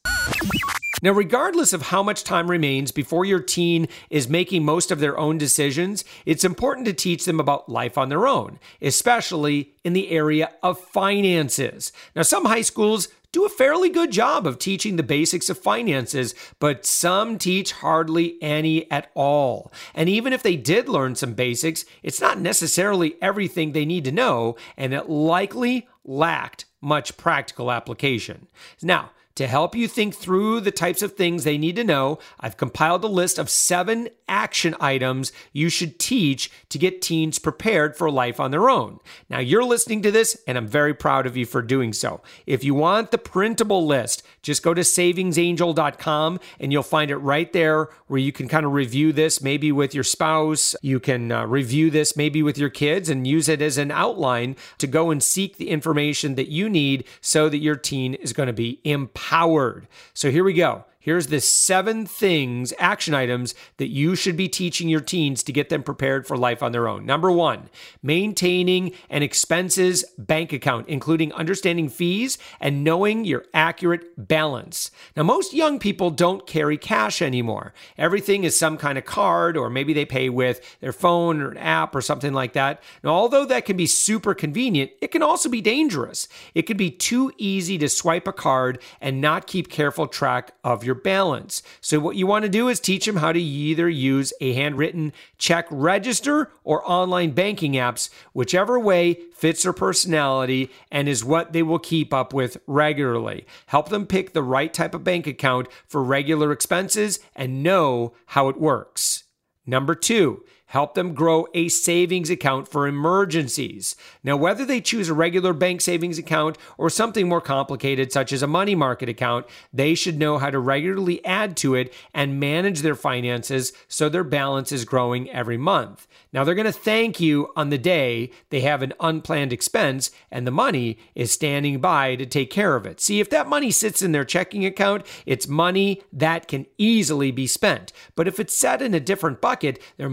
Now, 1.07 1.13
regardless 1.13 1.73
of 1.73 1.83
how 1.83 2.03
much 2.03 2.25
time 2.25 2.51
remains 2.51 2.91
before 2.91 3.25
your 3.25 3.39
teen 3.39 3.87
is 4.11 4.29
making 4.29 4.65
most 4.65 4.91
of 4.91 4.99
their 4.99 5.17
own 5.17 5.39
decisions, 5.39 6.05
it's 6.25 6.43
important 6.43 6.85
to 6.87 6.93
teach 6.93 7.27
them 7.27 7.39
about 7.39 7.69
life 7.69 7.97
on 7.97 8.09
their 8.09 8.27
own, 8.27 8.59
especially 8.83 9.71
in 9.85 9.93
the 9.93 10.11
area 10.11 10.51
of 10.65 10.81
finances. 10.81 11.93
Now, 12.17 12.23
some 12.23 12.47
high 12.47 12.63
schools 12.63 13.07
do 13.31 13.45
a 13.45 13.49
fairly 13.49 13.89
good 13.89 14.11
job 14.11 14.49
of 14.49 14.59
teaching 14.59 14.97
the 14.97 15.05
basics 15.05 15.49
of 15.49 15.59
finances, 15.59 16.35
but 16.59 16.85
some 16.85 17.39
teach 17.39 17.71
hardly 17.71 18.37
any 18.43 18.91
at 18.91 19.09
all. 19.15 19.73
And 19.95 20.09
even 20.09 20.33
if 20.33 20.43
they 20.43 20.57
did 20.57 20.89
learn 20.89 21.15
some 21.15 21.35
basics, 21.35 21.85
it's 22.03 22.21
not 22.21 22.41
necessarily 22.41 23.15
everything 23.23 23.71
they 23.71 23.85
need 23.85 24.03
to 24.07 24.11
know, 24.11 24.57
and 24.77 24.93
it 24.93 25.09
likely 25.09 25.87
lacked 26.05 26.65
much 26.81 27.17
practical 27.17 27.71
application. 27.71 28.49
Now, 28.83 29.11
To 29.37 29.47
help 29.47 29.77
you 29.77 29.87
think 29.87 30.15
through 30.15 30.61
the 30.61 30.71
types 30.71 31.03
of 31.03 31.13
things 31.13 31.45
they 31.45 31.59
need 31.59 31.77
to 31.77 31.85
know, 31.85 32.19
I've 32.41 32.57
compiled 32.57 33.05
a 33.05 33.07
list 33.07 33.39
of 33.39 33.51
seven 33.51 34.09
action 34.29 34.75
items 34.81 35.31
you 35.53 35.69
should 35.69 35.99
teach 35.99 36.51
to 36.71 36.79
get 36.79 37.03
teens 37.03 37.39
prepared 37.39 37.97
for 37.97 38.11
life 38.11 38.41
on 38.41 38.51
their 38.51 38.71
own. 38.71 38.99
Now, 39.29 39.39
you're 39.39 39.63
listening 39.63 40.01
to 40.03 40.11
this, 40.11 40.43
and 40.47 40.57
I'm 40.57 40.67
very 40.67 40.95
proud 40.95 41.27
of 41.27 41.37
you 41.37 41.45
for 41.45 41.61
doing 41.61 41.93
so. 41.93 42.23
If 42.47 42.65
you 42.65 42.75
want 42.75 43.11
the 43.11 43.19
printable 43.19 43.87
list, 43.87 44.23
just 44.41 44.63
go 44.63 44.73
to 44.73 44.81
savingsangel.com 44.81 46.41
and 46.59 46.73
you'll 46.73 46.83
find 46.83 47.11
it 47.11 47.19
right 47.19 47.53
there 47.53 47.91
where 48.07 48.19
you 48.19 48.33
can 48.33 48.49
kind 48.49 48.65
of 48.65 48.73
review 48.73 49.13
this 49.13 49.43
maybe 49.43 49.71
with 49.71 49.95
your 49.95 50.03
spouse. 50.03 50.75
You 50.81 50.99
can 50.99 51.31
uh, 51.31 51.45
review 51.45 51.91
this 51.91 52.17
maybe 52.17 52.43
with 52.43 52.57
your 52.57 52.71
kids 52.71 53.11
and 53.11 53.27
use 53.27 53.51
it 53.51 53.61
as 53.61 53.77
an 53.77 53.91
outline 53.91 54.57
to 54.79 54.87
go 54.87 55.11
and 55.11 55.23
seek 55.23 55.59
the 55.59 55.69
information 55.69 56.37
that 56.37 56.49
you 56.49 56.71
need 56.71 57.05
so 57.21 57.51
that 57.51 57.59
your 57.59 57.77
teen 57.77 58.15
is 58.15 58.33
going 58.33 58.47
to 58.47 58.55
be 58.55 58.81
empowered 58.83 59.26
empowered. 59.27 59.87
So 60.15 60.31
here 60.31 60.45
we 60.45 60.53
go. 60.53 60.85
Here's 61.07 61.29
the 61.29 61.41
seven 61.41 62.05
things, 62.05 62.75
action 62.81 63.15
items 63.15 63.55
that 63.77 63.91
you 63.91 64.17
should 64.17 64.37
be 64.37 64.49
teaching 64.49 64.89
your 64.89 65.01
teens 65.01 65.45
to 65.45 65.53
get 65.53 65.69
them 65.69 65.85
prepared 65.85 66.27
for 66.27 66.37
life 66.37 66.65
on 66.65 66.73
their 66.73 66.89
own. 66.89 67.07
Number 67.07 67.31
one, 67.31 67.71
maintaining 68.03 68.91
an 69.09 69.23
expenses 69.23 70.05
bank 70.19 70.53
account, 70.53 70.89
including 70.89 71.33
understanding 71.35 71.89
fees 71.89 72.39
and 72.59 72.83
knowing 72.83 73.25
your 73.25 73.45
accurate 73.55 74.03
balance. 74.19 74.91
Now, 75.17 75.23
most 75.23 75.55
young 75.55 75.79
people 75.79 76.11
don't 76.11 76.45
carry 76.45 76.77
cash 76.77 77.23
anymore. 77.23 77.73
Everything 77.97 78.43
is 78.43 78.57
some 78.57 78.77
kind 78.77 78.99
of 78.99 79.05
card, 79.05 79.57
or 79.57 79.71
maybe 79.71 79.93
they 79.93 80.07
pay 80.07 80.29
with 80.29 80.61
their 80.81 80.93
phone 80.93 81.41
or 81.41 81.53
an 81.53 81.59
app 81.59 81.95
or 81.95 82.01
something 82.01 82.33
like 82.33 82.55
that. 82.55 82.83
Now, 83.05 83.11
although 83.11 83.45
that 83.45 83.65
can 83.65 83.77
be 83.77 83.87
super 83.87 84.35
convenient, 84.35 84.91
it 85.01 85.13
can 85.13 85.23
also 85.23 85.49
be 85.49 85.61
dangerous. 85.61 86.27
It 86.53 86.63
can 86.63 86.77
be 86.77 86.91
too 86.91 87.31
easy 87.39 87.79
to 87.79 87.89
swipe 87.89 88.27
a 88.27 88.33
card 88.33 88.83
and 89.01 89.21
not 89.21 89.47
keep 89.47 89.71
careful 89.71 90.09
track 90.09 90.51
of 90.65 90.83
your 90.83 90.96
balance. 90.97 91.63
So, 91.81 92.01
what 92.01 92.17
you 92.17 92.27
want 92.27 92.45
to 92.45 92.49
do 92.49 92.69
is 92.69 92.81
teach 92.81 93.07
them 93.07 93.17
how 93.17 93.33
to 93.33 93.41
either 93.41 93.89
use 93.89 94.33
a 94.41 94.53
handwritten 94.55 95.13
check 95.39 95.67
register 95.71 96.51
or 96.65 96.89
online 96.91 97.31
banking 97.31 97.75
apps, 97.75 98.11
whichever 98.33 98.79
way 98.79 99.19
fits 99.35 99.63
their 99.63 99.73
personality 99.73 100.71
and 100.91 101.09
is 101.09 101.25
what 101.25 101.53
they 101.53 101.63
will 101.63 101.79
keep 101.79 102.13
up 102.13 102.33
with 102.33 102.57
regularly. 102.67 103.47
Help 103.67 103.89
them 103.91 104.07
pick 104.07 104.33
the 104.33 104.43
right 104.43 104.73
type 104.73 104.95
of 104.95 105.05
bank 105.05 105.27
account 105.27 105.69
for 105.87 106.03
regular 106.03 106.53
expenses 106.53 107.21
and 107.35 107.63
know 107.63 108.15
how 108.27 108.49
it 108.49 108.59
works. 108.59 109.25
Number 109.67 109.95
two, 109.95 110.45
help 110.67 110.95
them 110.95 111.15
grow 111.15 111.47
a 111.55 111.69
savings 111.69 112.31
account 112.31 112.69
for 112.69 112.87
emergencies. 112.87 113.95
Now, 114.23 114.37
whether 114.37 114.65
they 114.65 114.81
choose 114.81 115.09
a 115.09 115.15
regular 115.15 115.53
bank 115.53 115.81
savings 115.81 116.19
account 116.19 116.59
or 116.77 116.91
something 116.91 117.29
more 117.29 117.41
complicated, 117.41 118.13
such 118.13 118.33
as 118.33 118.43
a 118.43 118.47
money 118.47 118.75
market 118.75 119.09
account, 119.09 119.47
they 119.73 119.95
should 119.95 120.19
know 120.19 120.39
how 120.39 120.51
to 120.51 120.59
regularly 120.59 121.25
add 121.25 121.57
to 121.59 121.75
it 121.75 121.95
and 122.13 122.41
manage 122.41 122.81
their 122.81 122.95
finances 122.95 123.73
so 123.89 124.09
their 124.09 124.25
balance 124.25 124.73
is 124.73 124.85
growing 124.85 125.31
every 125.31 125.57
month. 125.57 126.07
Now, 126.33 126.45
they're 126.45 126.55
going 126.55 126.67
to 126.67 126.73
thank 126.73 127.21
you 127.21 127.53
on 127.57 127.71
the 127.71 127.79
day 127.79 128.31
they 128.51 128.61
have 128.61 128.83
an 128.83 128.93
unplanned 129.01 129.53
expense 129.53 130.11
and 130.31 130.47
the 130.47 130.51
money 130.51 130.99
is 131.15 131.33
standing 131.33 131.81
by 131.81 132.17
to 132.17 132.27
take 132.27 132.51
care 132.51 132.77
of 132.77 132.87
it. 132.87 133.01
See, 133.01 133.21
if 133.21 133.31
that 133.31 133.49
money 133.49 133.71
sits 133.71 134.03
in 134.03 134.13
their 134.13 134.25
checking 134.25 134.65
account, 134.67 135.07
it's 135.25 135.49
money 135.49 136.03
that 136.13 136.49
can 136.49 136.67
easily 136.77 137.31
be 137.31 137.47
spent. 137.47 137.93
But 138.15 138.29
if 138.29 138.41
it's 138.41 138.57
set 138.57 138.83
in 138.83 138.95
a 138.95 139.01
different 139.01 139.41
bucket, 139.41 139.81
they're 139.97 140.11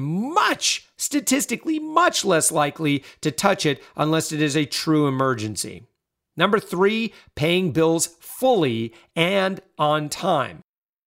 much, 0.49 0.85
statistically, 0.97 1.79
much 1.79 2.25
less 2.25 2.51
likely 2.51 3.03
to 3.21 3.31
touch 3.31 3.65
it 3.65 3.81
unless 3.95 4.31
it 4.31 4.41
is 4.41 4.57
a 4.57 4.65
true 4.65 5.07
emergency. 5.07 5.83
Number 6.35 6.59
three, 6.59 7.13
paying 7.35 7.71
bills 7.71 8.07
fully 8.19 8.93
and 9.15 9.61
on 9.77 10.09
time. 10.09 10.63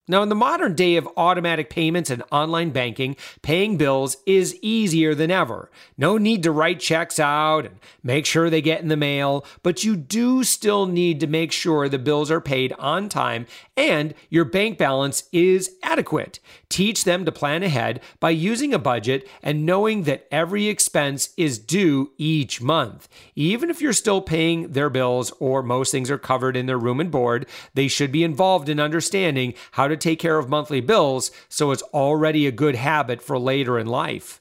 Now, 0.08 0.22
in 0.22 0.28
the 0.28 0.36
modern 0.36 0.76
day 0.76 0.94
of 0.94 1.08
automatic 1.16 1.68
payments 1.68 2.10
and 2.10 2.22
online 2.30 2.70
banking, 2.70 3.16
paying 3.42 3.76
bills 3.76 4.18
is 4.24 4.56
easier 4.62 5.16
than 5.16 5.32
ever. 5.32 5.68
No 5.98 6.16
need 6.16 6.44
to 6.44 6.52
write 6.52 6.78
checks 6.78 7.18
out 7.18 7.66
and 7.66 7.80
make 8.04 8.24
sure 8.24 8.48
they 8.48 8.62
get 8.62 8.80
in 8.80 8.86
the 8.86 8.96
mail, 8.96 9.44
but 9.64 9.82
you 9.82 9.96
do 9.96 10.44
still 10.44 10.86
need 10.86 11.18
to 11.18 11.26
make 11.26 11.50
sure 11.50 11.88
the 11.88 11.98
bills 11.98 12.30
are 12.30 12.40
paid 12.40 12.72
on 12.78 13.08
time 13.08 13.46
and 13.76 14.14
your 14.30 14.44
bank 14.44 14.78
balance 14.78 15.24
is 15.32 15.72
adequate. 15.82 16.38
Teach 16.68 17.02
them 17.02 17.24
to 17.24 17.32
plan 17.32 17.64
ahead 17.64 18.00
by 18.20 18.30
using 18.30 18.72
a 18.72 18.78
budget 18.78 19.28
and 19.42 19.66
knowing 19.66 20.04
that 20.04 20.28
every 20.30 20.68
expense 20.68 21.30
is 21.36 21.58
due 21.58 22.12
each 22.16 22.62
month. 22.62 23.08
Even 23.34 23.70
if 23.70 23.80
you're 23.80 23.92
still 23.92 24.20
paying 24.20 24.68
their 24.68 24.88
bills 24.88 25.32
or 25.40 25.64
most 25.64 25.90
things 25.90 26.12
are 26.12 26.18
covered 26.18 26.56
in 26.56 26.66
their 26.66 26.78
room 26.78 27.00
and 27.00 27.10
board, 27.10 27.46
they 27.74 27.88
should 27.88 28.12
be 28.12 28.22
involved 28.22 28.68
in 28.68 28.78
understanding 28.78 29.52
how 29.72 29.88
to 29.88 29.95
to 29.98 30.08
take 30.08 30.18
care 30.18 30.38
of 30.38 30.48
monthly 30.48 30.80
bills, 30.80 31.30
so 31.48 31.70
it's 31.70 31.82
already 31.94 32.46
a 32.46 32.52
good 32.52 32.76
habit 32.76 33.22
for 33.22 33.38
later 33.38 33.78
in 33.78 33.86
life. 33.86 34.40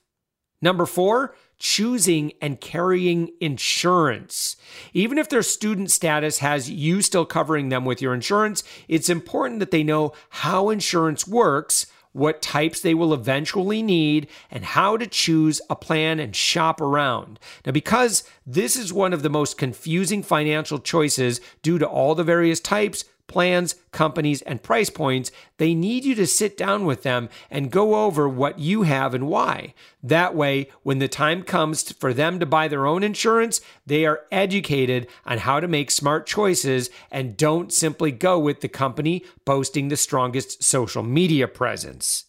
Number 0.62 0.86
four, 0.86 1.36
choosing 1.58 2.34
and 2.42 2.60
carrying 2.60 3.32
insurance. 3.40 4.56
Even 4.94 5.18
if 5.18 5.30
their 5.30 5.44
student 5.44 5.92
status 5.92 6.40
has 6.40 6.70
you 6.70 7.02
still 7.02 7.26
covering 7.26 7.70
them 7.70 7.86
with 7.86 8.02
your 8.02 8.14
insurance, 8.14 8.64
it's 8.88 9.10
important 9.10 9.60
that 9.60 9.72
they 9.72 9.84
know 9.84 10.12
how 10.30 10.70
insurance 10.70 11.28
works, 11.28 11.88
what 12.12 12.42
types 12.42 12.80
they 12.80 12.94
will 12.94 13.14
eventually 13.14 13.82
need, 13.82 14.28
and 14.50 14.64
how 14.64 14.96
to 14.98 15.06
choose 15.06 15.62
a 15.70 15.76
plan 15.76 16.20
and 16.20 16.36
shop 16.36 16.80
around. 16.80 17.40
Now, 17.66 17.74
because 17.74 18.24
this 18.46 18.76
is 18.76 18.94
one 18.94 19.14
of 19.14 19.22
the 19.22 19.30
most 19.30 19.58
confusing 19.58 20.24
financial 20.24 20.80
choices 20.80 21.42
due 21.62 21.78
to 21.78 21.86
all 21.86 22.16
the 22.16 22.24
various 22.24 22.60
types, 22.60 23.04
plans, 23.28 23.76
companies, 23.92 24.42
and 24.44 24.62
price 24.64 24.90
points, 24.90 25.32
they 25.58 25.74
need 25.74 26.06
you 26.06 26.16
to 26.16 26.28
sit 26.28 26.58
down 26.58 26.86
with 26.86 27.04
them 27.04 27.30
and 27.50 27.72
go 27.72 28.06
over 28.06 28.28
what 28.28 28.60
you 28.60 28.84
have 28.84 29.14
and 29.14 29.28
why. 29.28 29.74
That 30.04 30.36
way, 30.36 30.70
when 30.84 31.00
the 31.00 31.08
time 31.08 31.44
comes 31.44 31.92
for 31.92 32.14
them 32.14 32.40
to 32.40 32.46
buy 32.46 32.68
their 32.68 32.86
own 32.86 33.04
insurance, 33.04 33.62
they 33.86 34.06
are 34.06 34.22
educated 34.32 35.08
on 35.26 35.40
how 35.40 35.60
to 35.60 35.68
make 35.68 35.92
smart 35.92 36.28
choices 36.28 36.90
and 37.10 37.38
don't 37.38 37.74
simply 37.74 38.12
go 38.12 38.38
with 38.40 38.62
the 38.62 38.70
company 38.70 39.24
boasting 39.46 39.88
the 39.88 39.98
strongest 39.98 40.64
social 40.64 41.04
media 41.04 41.48
presence. 41.48 42.26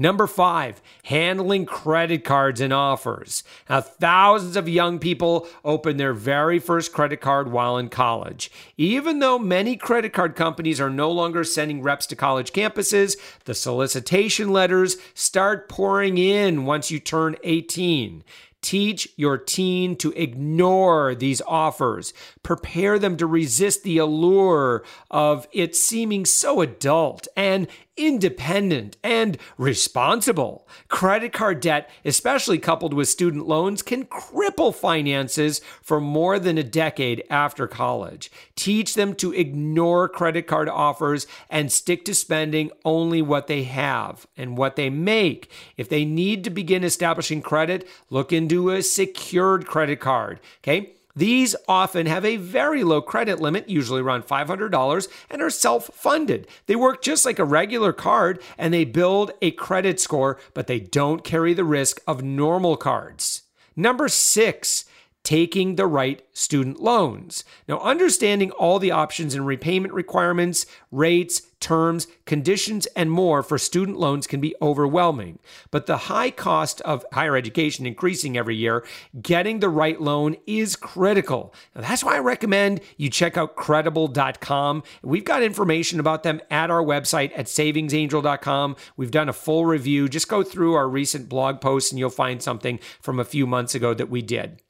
Number 0.00 0.26
five, 0.26 0.80
handling 1.04 1.66
credit 1.66 2.24
cards 2.24 2.62
and 2.62 2.72
offers. 2.72 3.44
Now, 3.68 3.82
thousands 3.82 4.56
of 4.56 4.66
young 4.66 4.98
people 4.98 5.46
open 5.62 5.98
their 5.98 6.14
very 6.14 6.58
first 6.58 6.90
credit 6.90 7.20
card 7.20 7.52
while 7.52 7.76
in 7.76 7.90
college. 7.90 8.50
Even 8.78 9.18
though 9.18 9.38
many 9.38 9.76
credit 9.76 10.14
card 10.14 10.36
companies 10.36 10.80
are 10.80 10.88
no 10.88 11.10
longer 11.10 11.44
sending 11.44 11.82
reps 11.82 12.06
to 12.06 12.16
college 12.16 12.52
campuses, 12.54 13.18
the 13.44 13.54
solicitation 13.54 14.48
letters 14.48 14.96
start 15.12 15.68
pouring 15.68 16.16
in 16.16 16.64
once 16.64 16.90
you 16.90 16.98
turn 16.98 17.36
18. 17.44 18.24
Teach 18.62 19.08
your 19.16 19.38
teen 19.38 19.96
to 19.96 20.12
ignore 20.12 21.14
these 21.14 21.40
offers. 21.46 22.12
Prepare 22.42 22.98
them 22.98 23.16
to 23.16 23.26
resist 23.26 23.82
the 23.82 23.96
allure 23.98 24.82
of 25.10 25.48
it 25.52 25.74
seeming 25.74 26.26
so 26.26 26.60
adult 26.60 27.26
and 27.36 27.68
independent 27.96 28.96
and 29.02 29.36
responsible. 29.58 30.66
Credit 30.88 31.32
card 31.32 31.60
debt, 31.60 31.90
especially 32.04 32.58
coupled 32.58 32.94
with 32.94 33.08
student 33.08 33.46
loans, 33.46 33.82
can 33.82 34.04
cripple 34.04 34.74
finances 34.74 35.60
for 35.82 36.00
more 36.00 36.38
than 36.38 36.58
a 36.58 36.62
decade 36.62 37.22
after 37.30 37.66
college. 37.66 38.30
Teach 38.56 38.94
them 38.94 39.14
to 39.16 39.32
ignore 39.32 40.08
credit 40.08 40.46
card 40.46 40.68
offers 40.68 41.26
and 41.48 41.70
stick 41.70 42.04
to 42.04 42.14
spending 42.14 42.70
only 42.84 43.22
what 43.22 43.46
they 43.46 43.64
have 43.64 44.26
and 44.36 44.56
what 44.56 44.76
they 44.76 44.90
make. 44.90 45.50
If 45.76 45.88
they 45.88 46.04
need 46.04 46.44
to 46.44 46.50
begin 46.50 46.84
establishing 46.84 47.42
credit, 47.42 47.88
look 48.08 48.32
into 48.32 48.70
a 48.70 48.82
secured 48.82 49.66
credit 49.66 50.00
card. 50.00 50.40
Okay. 50.62 50.94
These 51.16 51.56
often 51.66 52.06
have 52.06 52.24
a 52.24 52.36
very 52.36 52.84
low 52.84 53.02
credit 53.02 53.40
limit, 53.40 53.68
usually 53.68 54.00
around 54.00 54.26
$500, 54.26 55.08
and 55.28 55.42
are 55.42 55.50
self 55.50 55.86
funded. 55.92 56.46
They 56.66 56.76
work 56.76 57.02
just 57.02 57.26
like 57.26 57.38
a 57.38 57.44
regular 57.44 57.92
card 57.92 58.40
and 58.56 58.72
they 58.72 58.84
build 58.84 59.32
a 59.42 59.50
credit 59.52 60.00
score, 60.00 60.38
but 60.54 60.66
they 60.66 60.80
don't 60.80 61.24
carry 61.24 61.54
the 61.54 61.64
risk 61.64 62.00
of 62.06 62.22
normal 62.22 62.76
cards. 62.76 63.42
Number 63.76 64.08
six, 64.08 64.84
taking 65.22 65.76
the 65.76 65.86
right 65.86 66.22
student 66.32 66.80
loans. 66.80 67.44
Now, 67.68 67.78
understanding 67.80 68.50
all 68.52 68.78
the 68.78 68.90
options 68.90 69.34
and 69.34 69.46
repayment 69.46 69.92
requirements, 69.92 70.66
rates, 70.90 71.42
terms, 71.60 72.06
conditions, 72.24 72.86
and 72.96 73.10
more 73.10 73.42
for 73.42 73.58
student 73.58 73.98
loans 73.98 74.26
can 74.26 74.40
be 74.40 74.54
overwhelming. 74.62 75.38
But 75.70 75.86
the 75.86 75.98
high 75.98 76.30
cost 76.30 76.80
of 76.82 77.04
higher 77.12 77.36
education 77.36 77.86
increasing 77.86 78.36
every 78.36 78.56
year, 78.56 78.84
getting 79.20 79.60
the 79.60 79.68
right 79.68 80.00
loan 80.00 80.36
is 80.46 80.74
critical. 80.74 81.54
Now, 81.74 81.82
that's 81.82 82.02
why 82.02 82.16
I 82.16 82.20
recommend 82.20 82.80
you 82.96 83.10
check 83.10 83.36
out 83.36 83.56
credible.com. 83.56 84.82
We've 85.02 85.24
got 85.24 85.42
information 85.42 86.00
about 86.00 86.22
them 86.22 86.40
at 86.50 86.70
our 86.70 86.82
website 86.82 87.32
at 87.36 87.46
savingsangel.com. 87.46 88.76
We've 88.96 89.10
done 89.10 89.28
a 89.28 89.34
full 89.34 89.66
review. 89.66 90.08
Just 90.08 90.28
go 90.28 90.42
through 90.42 90.74
our 90.74 90.88
recent 90.88 91.28
blog 91.28 91.60
posts 91.60 91.92
and 91.92 91.98
you'll 91.98 92.10
find 92.10 92.42
something 92.42 92.80
from 93.02 93.20
a 93.20 93.24
few 93.24 93.46
months 93.46 93.74
ago 93.74 93.92
that 93.92 94.08
we 94.08 94.22
did. 94.22 94.62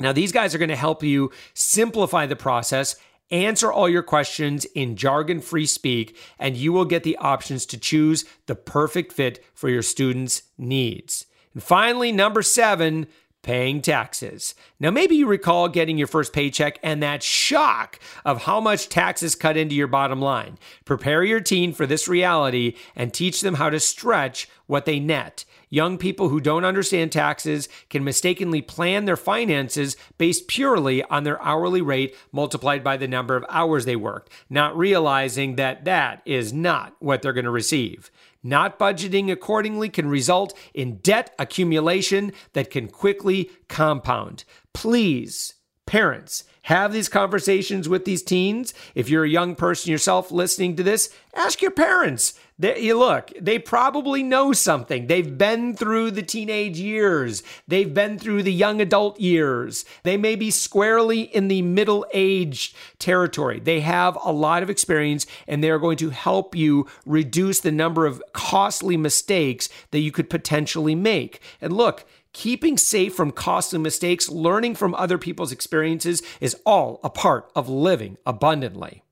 Now, 0.00 0.12
these 0.12 0.32
guys 0.32 0.54
are 0.54 0.58
going 0.58 0.70
to 0.70 0.76
help 0.76 1.02
you 1.02 1.30
simplify 1.54 2.26
the 2.26 2.36
process 2.36 2.96
answer 3.30 3.72
all 3.72 3.88
your 3.88 4.02
questions 4.02 4.64
in 4.74 4.96
jargon 4.96 5.40
free 5.40 5.66
speak, 5.66 6.16
and 6.38 6.56
you 6.56 6.72
will 6.72 6.84
get 6.84 7.04
the 7.04 7.16
options 7.18 7.64
to 7.66 7.78
choose 7.78 8.24
the 8.46 8.54
perfect 8.54 9.12
fit 9.12 9.44
for 9.54 9.68
your 9.68 9.82
students' 9.82 10.42
needs. 10.58 11.26
And 11.54 11.62
finally, 11.62 12.12
number 12.12 12.42
seven, 12.42 13.06
paying 13.42 13.80
taxes. 13.80 14.54
Now, 14.78 14.90
maybe 14.90 15.16
you 15.16 15.26
recall 15.26 15.68
getting 15.68 15.96
your 15.96 16.06
first 16.06 16.32
paycheck 16.32 16.78
and 16.82 17.02
that 17.02 17.22
shock 17.22 17.98
of 18.24 18.42
how 18.42 18.60
much 18.60 18.88
taxes 18.88 19.34
cut 19.34 19.56
into 19.56 19.74
your 19.74 19.86
bottom 19.86 20.20
line. 20.20 20.58
Prepare 20.84 21.24
your 21.24 21.40
teen 21.40 21.72
for 21.72 21.86
this 21.86 22.08
reality 22.08 22.76
and 22.94 23.12
teach 23.12 23.40
them 23.40 23.54
how 23.54 23.70
to 23.70 23.80
stretch 23.80 24.48
what 24.66 24.84
they 24.84 25.00
net. 25.00 25.44
Young 25.68 25.98
people 25.98 26.28
who 26.28 26.40
don't 26.40 26.64
understand 26.64 27.12
taxes 27.12 27.68
can 27.88 28.02
mistakenly 28.02 28.60
plan 28.60 29.04
their 29.04 29.16
finances 29.16 29.96
based 30.18 30.48
purely 30.48 31.02
on 31.04 31.22
their 31.22 31.40
hourly 31.42 31.80
rate 31.80 32.16
multiplied 32.32 32.82
by 32.82 32.96
the 32.96 33.08
number 33.08 33.36
of 33.36 33.44
hours 33.48 33.84
they 33.84 33.96
worked, 33.96 34.32
not 34.50 34.76
realizing 34.76 35.56
that 35.56 35.84
that 35.84 36.22
is 36.24 36.52
not 36.52 36.94
what 36.98 37.22
they're 37.22 37.32
going 37.32 37.44
to 37.44 37.50
receive. 37.50 38.10
Not 38.42 38.78
budgeting 38.78 39.30
accordingly 39.30 39.88
can 39.88 40.08
result 40.08 40.56
in 40.72 40.96
debt 40.96 41.34
accumulation 41.38 42.32
that 42.54 42.70
can 42.70 42.88
quickly 42.88 43.50
compound. 43.68 44.44
Please, 44.72 45.54
parents, 45.86 46.44
have 46.62 46.92
these 46.92 47.08
conversations 47.08 47.88
with 47.88 48.04
these 48.04 48.22
teens. 48.22 48.72
If 48.94 49.08
you're 49.08 49.24
a 49.24 49.28
young 49.28 49.54
person 49.54 49.90
yourself 49.90 50.30
listening 50.30 50.76
to 50.76 50.82
this, 50.82 51.10
ask 51.34 51.60
your 51.60 51.70
parents. 51.70 52.34
They, 52.60 52.78
you 52.78 52.98
look, 52.98 53.32
they 53.40 53.58
probably 53.58 54.22
know 54.22 54.52
something. 54.52 55.06
They've 55.06 55.38
been 55.38 55.74
through 55.74 56.10
the 56.10 56.22
teenage 56.22 56.78
years. 56.78 57.42
They've 57.66 57.92
been 57.92 58.18
through 58.18 58.42
the 58.42 58.52
young 58.52 58.82
adult 58.82 59.18
years. 59.18 59.86
They 60.02 60.18
may 60.18 60.36
be 60.36 60.50
squarely 60.50 61.22
in 61.22 61.48
the 61.48 61.62
middle 61.62 62.04
age 62.12 62.74
territory. 62.98 63.60
They 63.60 63.80
have 63.80 64.18
a 64.22 64.30
lot 64.30 64.62
of 64.62 64.68
experience 64.68 65.26
and 65.48 65.64
they're 65.64 65.78
going 65.78 65.96
to 65.98 66.10
help 66.10 66.54
you 66.54 66.86
reduce 67.06 67.60
the 67.60 67.72
number 67.72 68.04
of 68.04 68.22
costly 68.34 68.98
mistakes 68.98 69.70
that 69.90 70.00
you 70.00 70.12
could 70.12 70.28
potentially 70.28 70.94
make. 70.94 71.40
And 71.62 71.72
look, 71.72 72.06
Keeping 72.32 72.78
safe 72.78 73.12
from 73.16 73.32
costly 73.32 73.80
mistakes, 73.80 74.28
learning 74.28 74.76
from 74.76 74.94
other 74.94 75.18
people's 75.18 75.50
experiences 75.50 76.22
is 76.40 76.54
all 76.64 77.00
a 77.02 77.10
part 77.10 77.50
of 77.56 77.68
living 77.68 78.18
abundantly. 78.24 79.02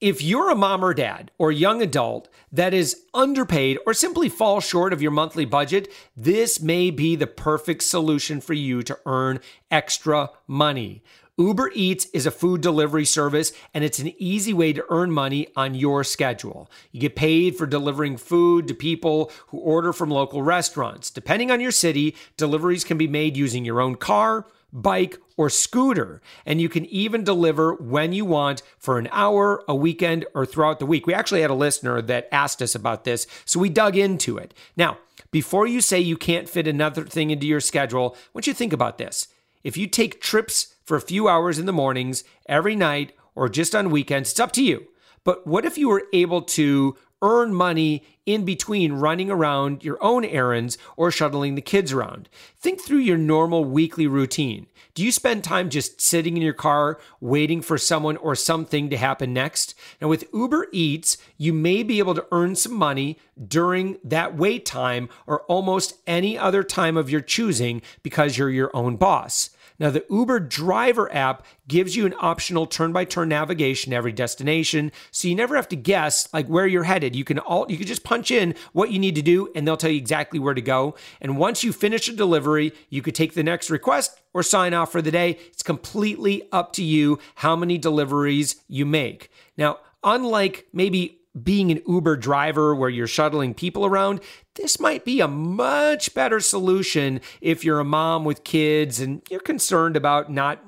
If 0.00 0.22
you're 0.22 0.48
a 0.48 0.54
mom 0.54 0.82
or 0.82 0.94
dad 0.94 1.30
or 1.36 1.52
young 1.52 1.82
adult 1.82 2.30
that 2.50 2.72
is 2.72 3.02
underpaid 3.12 3.78
or 3.84 3.92
simply 3.92 4.30
falls 4.30 4.64
short 4.64 4.94
of 4.94 5.02
your 5.02 5.10
monthly 5.10 5.44
budget, 5.44 5.92
this 6.16 6.58
may 6.58 6.90
be 6.90 7.16
the 7.16 7.26
perfect 7.26 7.82
solution 7.82 8.40
for 8.40 8.54
you 8.54 8.82
to 8.84 8.98
earn 9.04 9.40
extra 9.70 10.30
money. 10.46 11.02
Uber 11.36 11.70
Eats 11.74 12.06
is 12.14 12.24
a 12.24 12.30
food 12.30 12.62
delivery 12.62 13.04
service 13.04 13.52
and 13.74 13.84
it's 13.84 13.98
an 13.98 14.14
easy 14.16 14.54
way 14.54 14.72
to 14.72 14.86
earn 14.88 15.10
money 15.10 15.48
on 15.54 15.74
your 15.74 16.02
schedule. 16.02 16.70
You 16.92 17.00
get 17.02 17.14
paid 17.14 17.56
for 17.56 17.66
delivering 17.66 18.16
food 18.16 18.68
to 18.68 18.74
people 18.74 19.30
who 19.48 19.58
order 19.58 19.92
from 19.92 20.10
local 20.10 20.42
restaurants. 20.42 21.10
Depending 21.10 21.50
on 21.50 21.60
your 21.60 21.72
city, 21.72 22.16
deliveries 22.38 22.84
can 22.84 22.96
be 22.96 23.06
made 23.06 23.36
using 23.36 23.66
your 23.66 23.82
own 23.82 23.96
car 23.96 24.46
bike, 24.72 25.18
or 25.36 25.48
scooter. 25.50 26.20
And 26.44 26.60
you 26.60 26.68
can 26.68 26.86
even 26.86 27.24
deliver 27.24 27.74
when 27.74 28.12
you 28.12 28.24
want 28.24 28.62
for 28.78 28.98
an 28.98 29.08
hour, 29.10 29.64
a 29.66 29.74
weekend, 29.74 30.26
or 30.34 30.44
throughout 30.44 30.78
the 30.78 30.86
week. 30.86 31.06
We 31.06 31.14
actually 31.14 31.42
had 31.42 31.50
a 31.50 31.54
listener 31.54 32.02
that 32.02 32.28
asked 32.30 32.62
us 32.62 32.74
about 32.74 33.04
this, 33.04 33.26
so 33.44 33.60
we 33.60 33.68
dug 33.68 33.96
into 33.96 34.38
it. 34.38 34.54
Now, 34.76 34.98
before 35.30 35.66
you 35.66 35.80
say 35.80 36.00
you 36.00 36.16
can't 36.16 36.48
fit 36.48 36.66
another 36.66 37.04
thing 37.04 37.30
into 37.30 37.46
your 37.46 37.60
schedule, 37.60 38.16
I 38.16 38.28
want 38.34 38.46
you 38.46 38.52
to 38.52 38.58
think 38.58 38.72
about 38.72 38.98
this. 38.98 39.28
If 39.62 39.76
you 39.76 39.86
take 39.86 40.20
trips 40.20 40.74
for 40.84 40.96
a 40.96 41.00
few 41.00 41.28
hours 41.28 41.58
in 41.58 41.66
the 41.66 41.72
mornings, 41.72 42.24
every 42.46 42.74
night, 42.74 43.12
or 43.34 43.48
just 43.48 43.74
on 43.74 43.90
weekends, 43.90 44.30
it's 44.30 44.40
up 44.40 44.52
to 44.52 44.64
you. 44.64 44.86
But 45.22 45.46
what 45.46 45.64
if 45.64 45.76
you 45.78 45.88
were 45.88 46.04
able 46.12 46.42
to 46.42 46.96
earn 47.22 47.54
money 47.54 48.04
in 48.26 48.44
between 48.44 48.92
running 48.92 49.30
around 49.30 49.82
your 49.82 50.02
own 50.02 50.24
errands 50.24 50.78
or 50.96 51.10
shuttling 51.10 51.54
the 51.54 51.60
kids 51.60 51.92
around. 51.92 52.28
Think 52.56 52.80
through 52.80 52.98
your 52.98 53.18
normal 53.18 53.64
weekly 53.64 54.06
routine. 54.06 54.66
Do 54.94 55.04
you 55.04 55.12
spend 55.12 55.44
time 55.44 55.70
just 55.70 56.00
sitting 56.00 56.36
in 56.36 56.42
your 56.42 56.52
car 56.52 57.00
waiting 57.20 57.62
for 57.62 57.78
someone 57.78 58.16
or 58.16 58.34
something 58.34 58.90
to 58.90 58.96
happen 58.96 59.32
next? 59.32 59.74
Now, 60.00 60.08
with 60.08 60.28
Uber 60.32 60.68
Eats, 60.72 61.16
you 61.36 61.52
may 61.52 61.82
be 61.82 61.98
able 61.98 62.14
to 62.14 62.26
earn 62.32 62.56
some 62.56 62.74
money 62.74 63.18
during 63.46 63.98
that 64.04 64.36
wait 64.36 64.66
time 64.66 65.08
or 65.26 65.42
almost 65.42 65.94
any 66.06 66.36
other 66.36 66.62
time 66.62 66.96
of 66.96 67.10
your 67.10 67.20
choosing 67.20 67.82
because 68.02 68.36
you're 68.36 68.50
your 68.50 68.74
own 68.74 68.96
boss. 68.96 69.50
Now, 69.80 69.90
the 69.90 70.04
Uber 70.10 70.40
driver 70.40 71.12
app 71.12 71.44
gives 71.66 71.96
you 71.96 72.04
an 72.04 72.14
optional 72.20 72.66
turn 72.66 72.92
by 72.92 73.06
turn 73.06 73.30
navigation 73.30 73.94
every 73.94 74.12
destination. 74.12 74.92
So 75.10 75.26
you 75.26 75.34
never 75.34 75.56
have 75.56 75.68
to 75.70 75.76
guess 75.76 76.32
like 76.34 76.46
where 76.46 76.66
you're 76.66 76.84
headed. 76.84 77.16
You 77.16 77.24
can 77.24 77.38
all, 77.38 77.64
you 77.70 77.78
can 77.78 77.86
just 77.86 78.04
punch 78.04 78.30
in 78.30 78.54
what 78.72 78.90
you 78.90 78.98
need 78.98 79.14
to 79.14 79.22
do 79.22 79.50
and 79.54 79.66
they'll 79.66 79.78
tell 79.78 79.90
you 79.90 79.96
exactly 79.96 80.38
where 80.38 80.54
to 80.54 80.60
go. 80.60 80.94
And 81.20 81.38
once 81.38 81.64
you 81.64 81.72
finish 81.72 82.08
a 82.08 82.12
delivery, 82.12 82.72
you 82.90 83.00
could 83.00 83.14
take 83.14 83.32
the 83.32 83.42
next 83.42 83.70
request 83.70 84.20
or 84.34 84.42
sign 84.42 84.74
off 84.74 84.92
for 84.92 85.00
the 85.00 85.10
day. 85.10 85.38
It's 85.48 85.62
completely 85.62 86.46
up 86.52 86.74
to 86.74 86.84
you 86.84 87.18
how 87.36 87.56
many 87.56 87.78
deliveries 87.78 88.56
you 88.68 88.84
make. 88.84 89.30
Now, 89.56 89.78
unlike 90.04 90.66
maybe 90.72 91.19
being 91.40 91.70
an 91.70 91.82
Uber 91.86 92.16
driver 92.16 92.74
where 92.74 92.88
you're 92.88 93.06
shuttling 93.06 93.54
people 93.54 93.86
around, 93.86 94.20
this 94.54 94.80
might 94.80 95.04
be 95.04 95.20
a 95.20 95.28
much 95.28 96.12
better 96.14 96.40
solution 96.40 97.20
if 97.40 97.64
you're 97.64 97.80
a 97.80 97.84
mom 97.84 98.24
with 98.24 98.44
kids 98.44 99.00
and 99.00 99.22
you're 99.30 99.40
concerned 99.40 99.96
about 99.96 100.30
not 100.30 100.64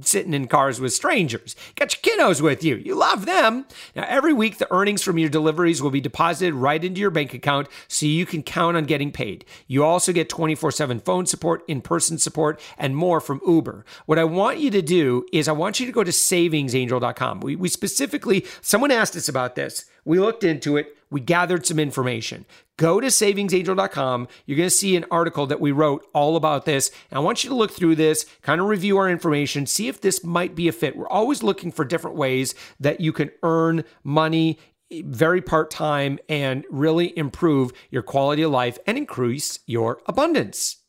sitting 0.00 0.34
in 0.34 0.46
cars 0.48 0.80
with 0.80 0.92
strangers. 0.92 1.56
Got 1.76 1.94
your 1.94 2.16
kiddos 2.16 2.40
with 2.40 2.64
you. 2.64 2.76
You 2.76 2.94
love 2.94 3.26
them. 3.26 3.66
Now, 3.94 4.04
every 4.08 4.32
week, 4.32 4.58
the 4.58 4.72
earnings 4.72 5.02
from 5.02 5.18
your 5.18 5.28
deliveries 5.28 5.82
will 5.82 5.90
be 5.90 6.00
deposited 6.00 6.54
right 6.54 6.82
into 6.82 7.00
your 7.00 7.10
bank 7.10 7.34
account 7.34 7.68
so 7.88 8.06
you 8.06 8.26
can 8.26 8.42
count 8.42 8.76
on 8.76 8.84
getting 8.84 9.12
paid. 9.12 9.44
You 9.66 9.84
also 9.84 10.12
get 10.12 10.28
24 10.28 10.72
7 10.72 11.00
phone 11.00 11.26
support, 11.26 11.62
in 11.68 11.80
person 11.80 12.18
support, 12.18 12.60
and 12.78 12.96
more 12.96 13.20
from 13.20 13.40
Uber. 13.46 13.84
What 14.06 14.18
I 14.18 14.24
want 14.24 14.58
you 14.58 14.70
to 14.70 14.82
do 14.82 15.26
is 15.32 15.48
I 15.48 15.52
want 15.52 15.80
you 15.80 15.86
to 15.86 15.92
go 15.92 16.04
to 16.04 16.10
savingsangel.com. 16.10 17.40
We, 17.40 17.56
we 17.56 17.68
specifically, 17.68 18.46
someone 18.60 18.90
asked 18.90 19.16
us 19.16 19.28
about 19.28 19.54
this. 19.54 19.86
We 20.04 20.18
looked 20.18 20.44
into 20.44 20.76
it. 20.76 20.96
We 21.10 21.20
gathered 21.20 21.64
some 21.64 21.78
information. 21.78 22.44
Go 22.76 23.00
to 23.00 23.06
savingsangel.com. 23.06 24.28
You're 24.46 24.56
going 24.56 24.66
to 24.66 24.74
see 24.74 24.96
an 24.96 25.04
article 25.10 25.46
that 25.46 25.60
we 25.60 25.70
wrote 25.70 26.04
all 26.12 26.36
about 26.36 26.64
this. 26.64 26.90
And 27.10 27.18
I 27.18 27.20
want 27.20 27.44
you 27.44 27.50
to 27.50 27.56
look 27.56 27.70
through 27.70 27.94
this, 27.94 28.26
kind 28.42 28.60
of 28.60 28.66
review 28.66 28.98
our 28.98 29.08
information, 29.08 29.66
see 29.66 29.86
if 29.86 30.00
this 30.00 30.24
might 30.24 30.56
be 30.56 30.66
a 30.66 30.72
fit. 30.72 30.96
We're 30.96 31.08
always 31.08 31.42
looking 31.42 31.70
for 31.70 31.84
different 31.84 32.16
ways 32.16 32.54
that 32.80 33.00
you 33.00 33.12
can 33.12 33.30
earn 33.42 33.84
money 34.02 34.58
very 34.92 35.40
part 35.40 35.70
time 35.70 36.18
and 36.28 36.64
really 36.70 37.16
improve 37.16 37.72
your 37.90 38.02
quality 38.02 38.42
of 38.42 38.50
life 38.50 38.78
and 38.86 38.98
increase 38.98 39.60
your 39.66 40.00
abundance. 40.06 40.82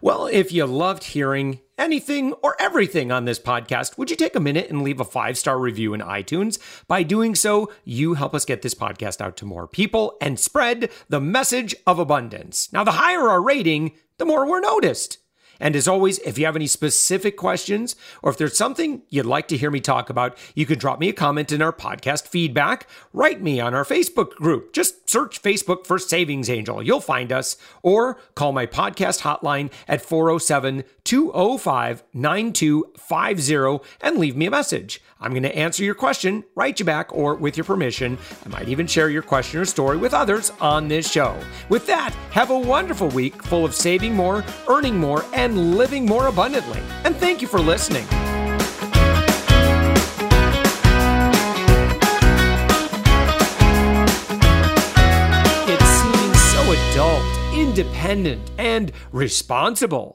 Well, 0.00 0.26
if 0.26 0.52
you 0.52 0.66
loved 0.66 1.04
hearing 1.04 1.60
anything 1.78 2.32
or 2.42 2.56
everything 2.60 3.10
on 3.10 3.24
this 3.24 3.38
podcast, 3.38 3.96
would 3.96 4.10
you 4.10 4.16
take 4.16 4.34
a 4.34 4.40
minute 4.40 4.70
and 4.70 4.82
leave 4.82 5.00
a 5.00 5.04
five 5.04 5.38
star 5.38 5.58
review 5.58 5.94
in 5.94 6.00
iTunes? 6.00 6.58
By 6.86 7.02
doing 7.02 7.34
so, 7.34 7.72
you 7.84 8.14
help 8.14 8.34
us 8.34 8.44
get 8.44 8.62
this 8.62 8.74
podcast 8.74 9.20
out 9.20 9.36
to 9.38 9.46
more 9.46 9.66
people 9.66 10.16
and 10.20 10.38
spread 10.38 10.90
the 11.08 11.20
message 11.20 11.74
of 11.86 11.98
abundance. 11.98 12.72
Now, 12.72 12.84
the 12.84 12.92
higher 12.92 13.28
our 13.28 13.42
rating, 13.42 13.92
the 14.18 14.24
more 14.24 14.46
we're 14.46 14.60
noticed. 14.60 15.18
And 15.64 15.74
as 15.74 15.88
always, 15.88 16.18
if 16.18 16.36
you 16.36 16.44
have 16.44 16.56
any 16.56 16.66
specific 16.66 17.38
questions 17.38 17.96
or 18.22 18.30
if 18.30 18.36
there's 18.36 18.54
something 18.54 19.00
you'd 19.08 19.24
like 19.24 19.48
to 19.48 19.56
hear 19.56 19.70
me 19.70 19.80
talk 19.80 20.10
about, 20.10 20.36
you 20.54 20.66
can 20.66 20.78
drop 20.78 21.00
me 21.00 21.08
a 21.08 21.12
comment 21.14 21.50
in 21.50 21.62
our 21.62 21.72
podcast 21.72 22.28
feedback, 22.28 22.86
write 23.14 23.40
me 23.40 23.60
on 23.60 23.72
our 23.72 23.86
Facebook 23.86 24.34
group. 24.34 24.74
Just 24.74 25.08
search 25.08 25.40
Facebook 25.40 25.86
for 25.86 25.98
Savings 25.98 26.50
Angel. 26.50 26.82
You'll 26.82 27.00
find 27.00 27.32
us 27.32 27.56
or 27.82 28.18
call 28.34 28.52
my 28.52 28.66
podcast 28.66 29.22
hotline 29.22 29.72
at 29.88 30.02
407 30.02 30.84
205 31.04 32.02
9250 32.12 33.88
and 34.02 34.18
leave 34.18 34.36
me 34.36 34.46
a 34.46 34.50
message. 34.50 35.00
I'm 35.20 35.30
going 35.30 35.44
to 35.44 35.56
answer 35.56 35.82
your 35.82 35.94
question, 35.94 36.44
write 36.54 36.78
you 36.78 36.84
back, 36.84 37.14
or 37.14 37.34
with 37.34 37.56
your 37.56 37.64
permission, 37.64 38.18
I 38.44 38.48
might 38.50 38.68
even 38.68 38.86
share 38.86 39.08
your 39.08 39.22
question 39.22 39.58
or 39.60 39.64
story 39.64 39.96
with 39.96 40.12
others 40.12 40.52
on 40.60 40.88
this 40.88 41.10
show. 41.10 41.38
With 41.70 41.86
that, 41.86 42.12
have 42.30 42.50
a 42.50 42.58
wonderful 42.58 43.08
week 43.08 43.42
full 43.42 43.64
of 43.64 43.74
saving 43.74 44.14
more, 44.14 44.44
earning 44.68 44.98
more, 44.98 45.24
and 45.32 45.53
living 45.56 46.04
more 46.06 46.26
abundantly. 46.28 46.80
And 47.04 47.16
thank 47.16 47.40
you 47.42 47.48
for 47.48 47.60
listening. 47.60 48.04
It 55.66 55.80
seems 55.80 56.40
so 56.52 56.62
adult, 56.72 57.54
independent, 57.54 58.50
and 58.58 58.92
responsible. 59.12 60.12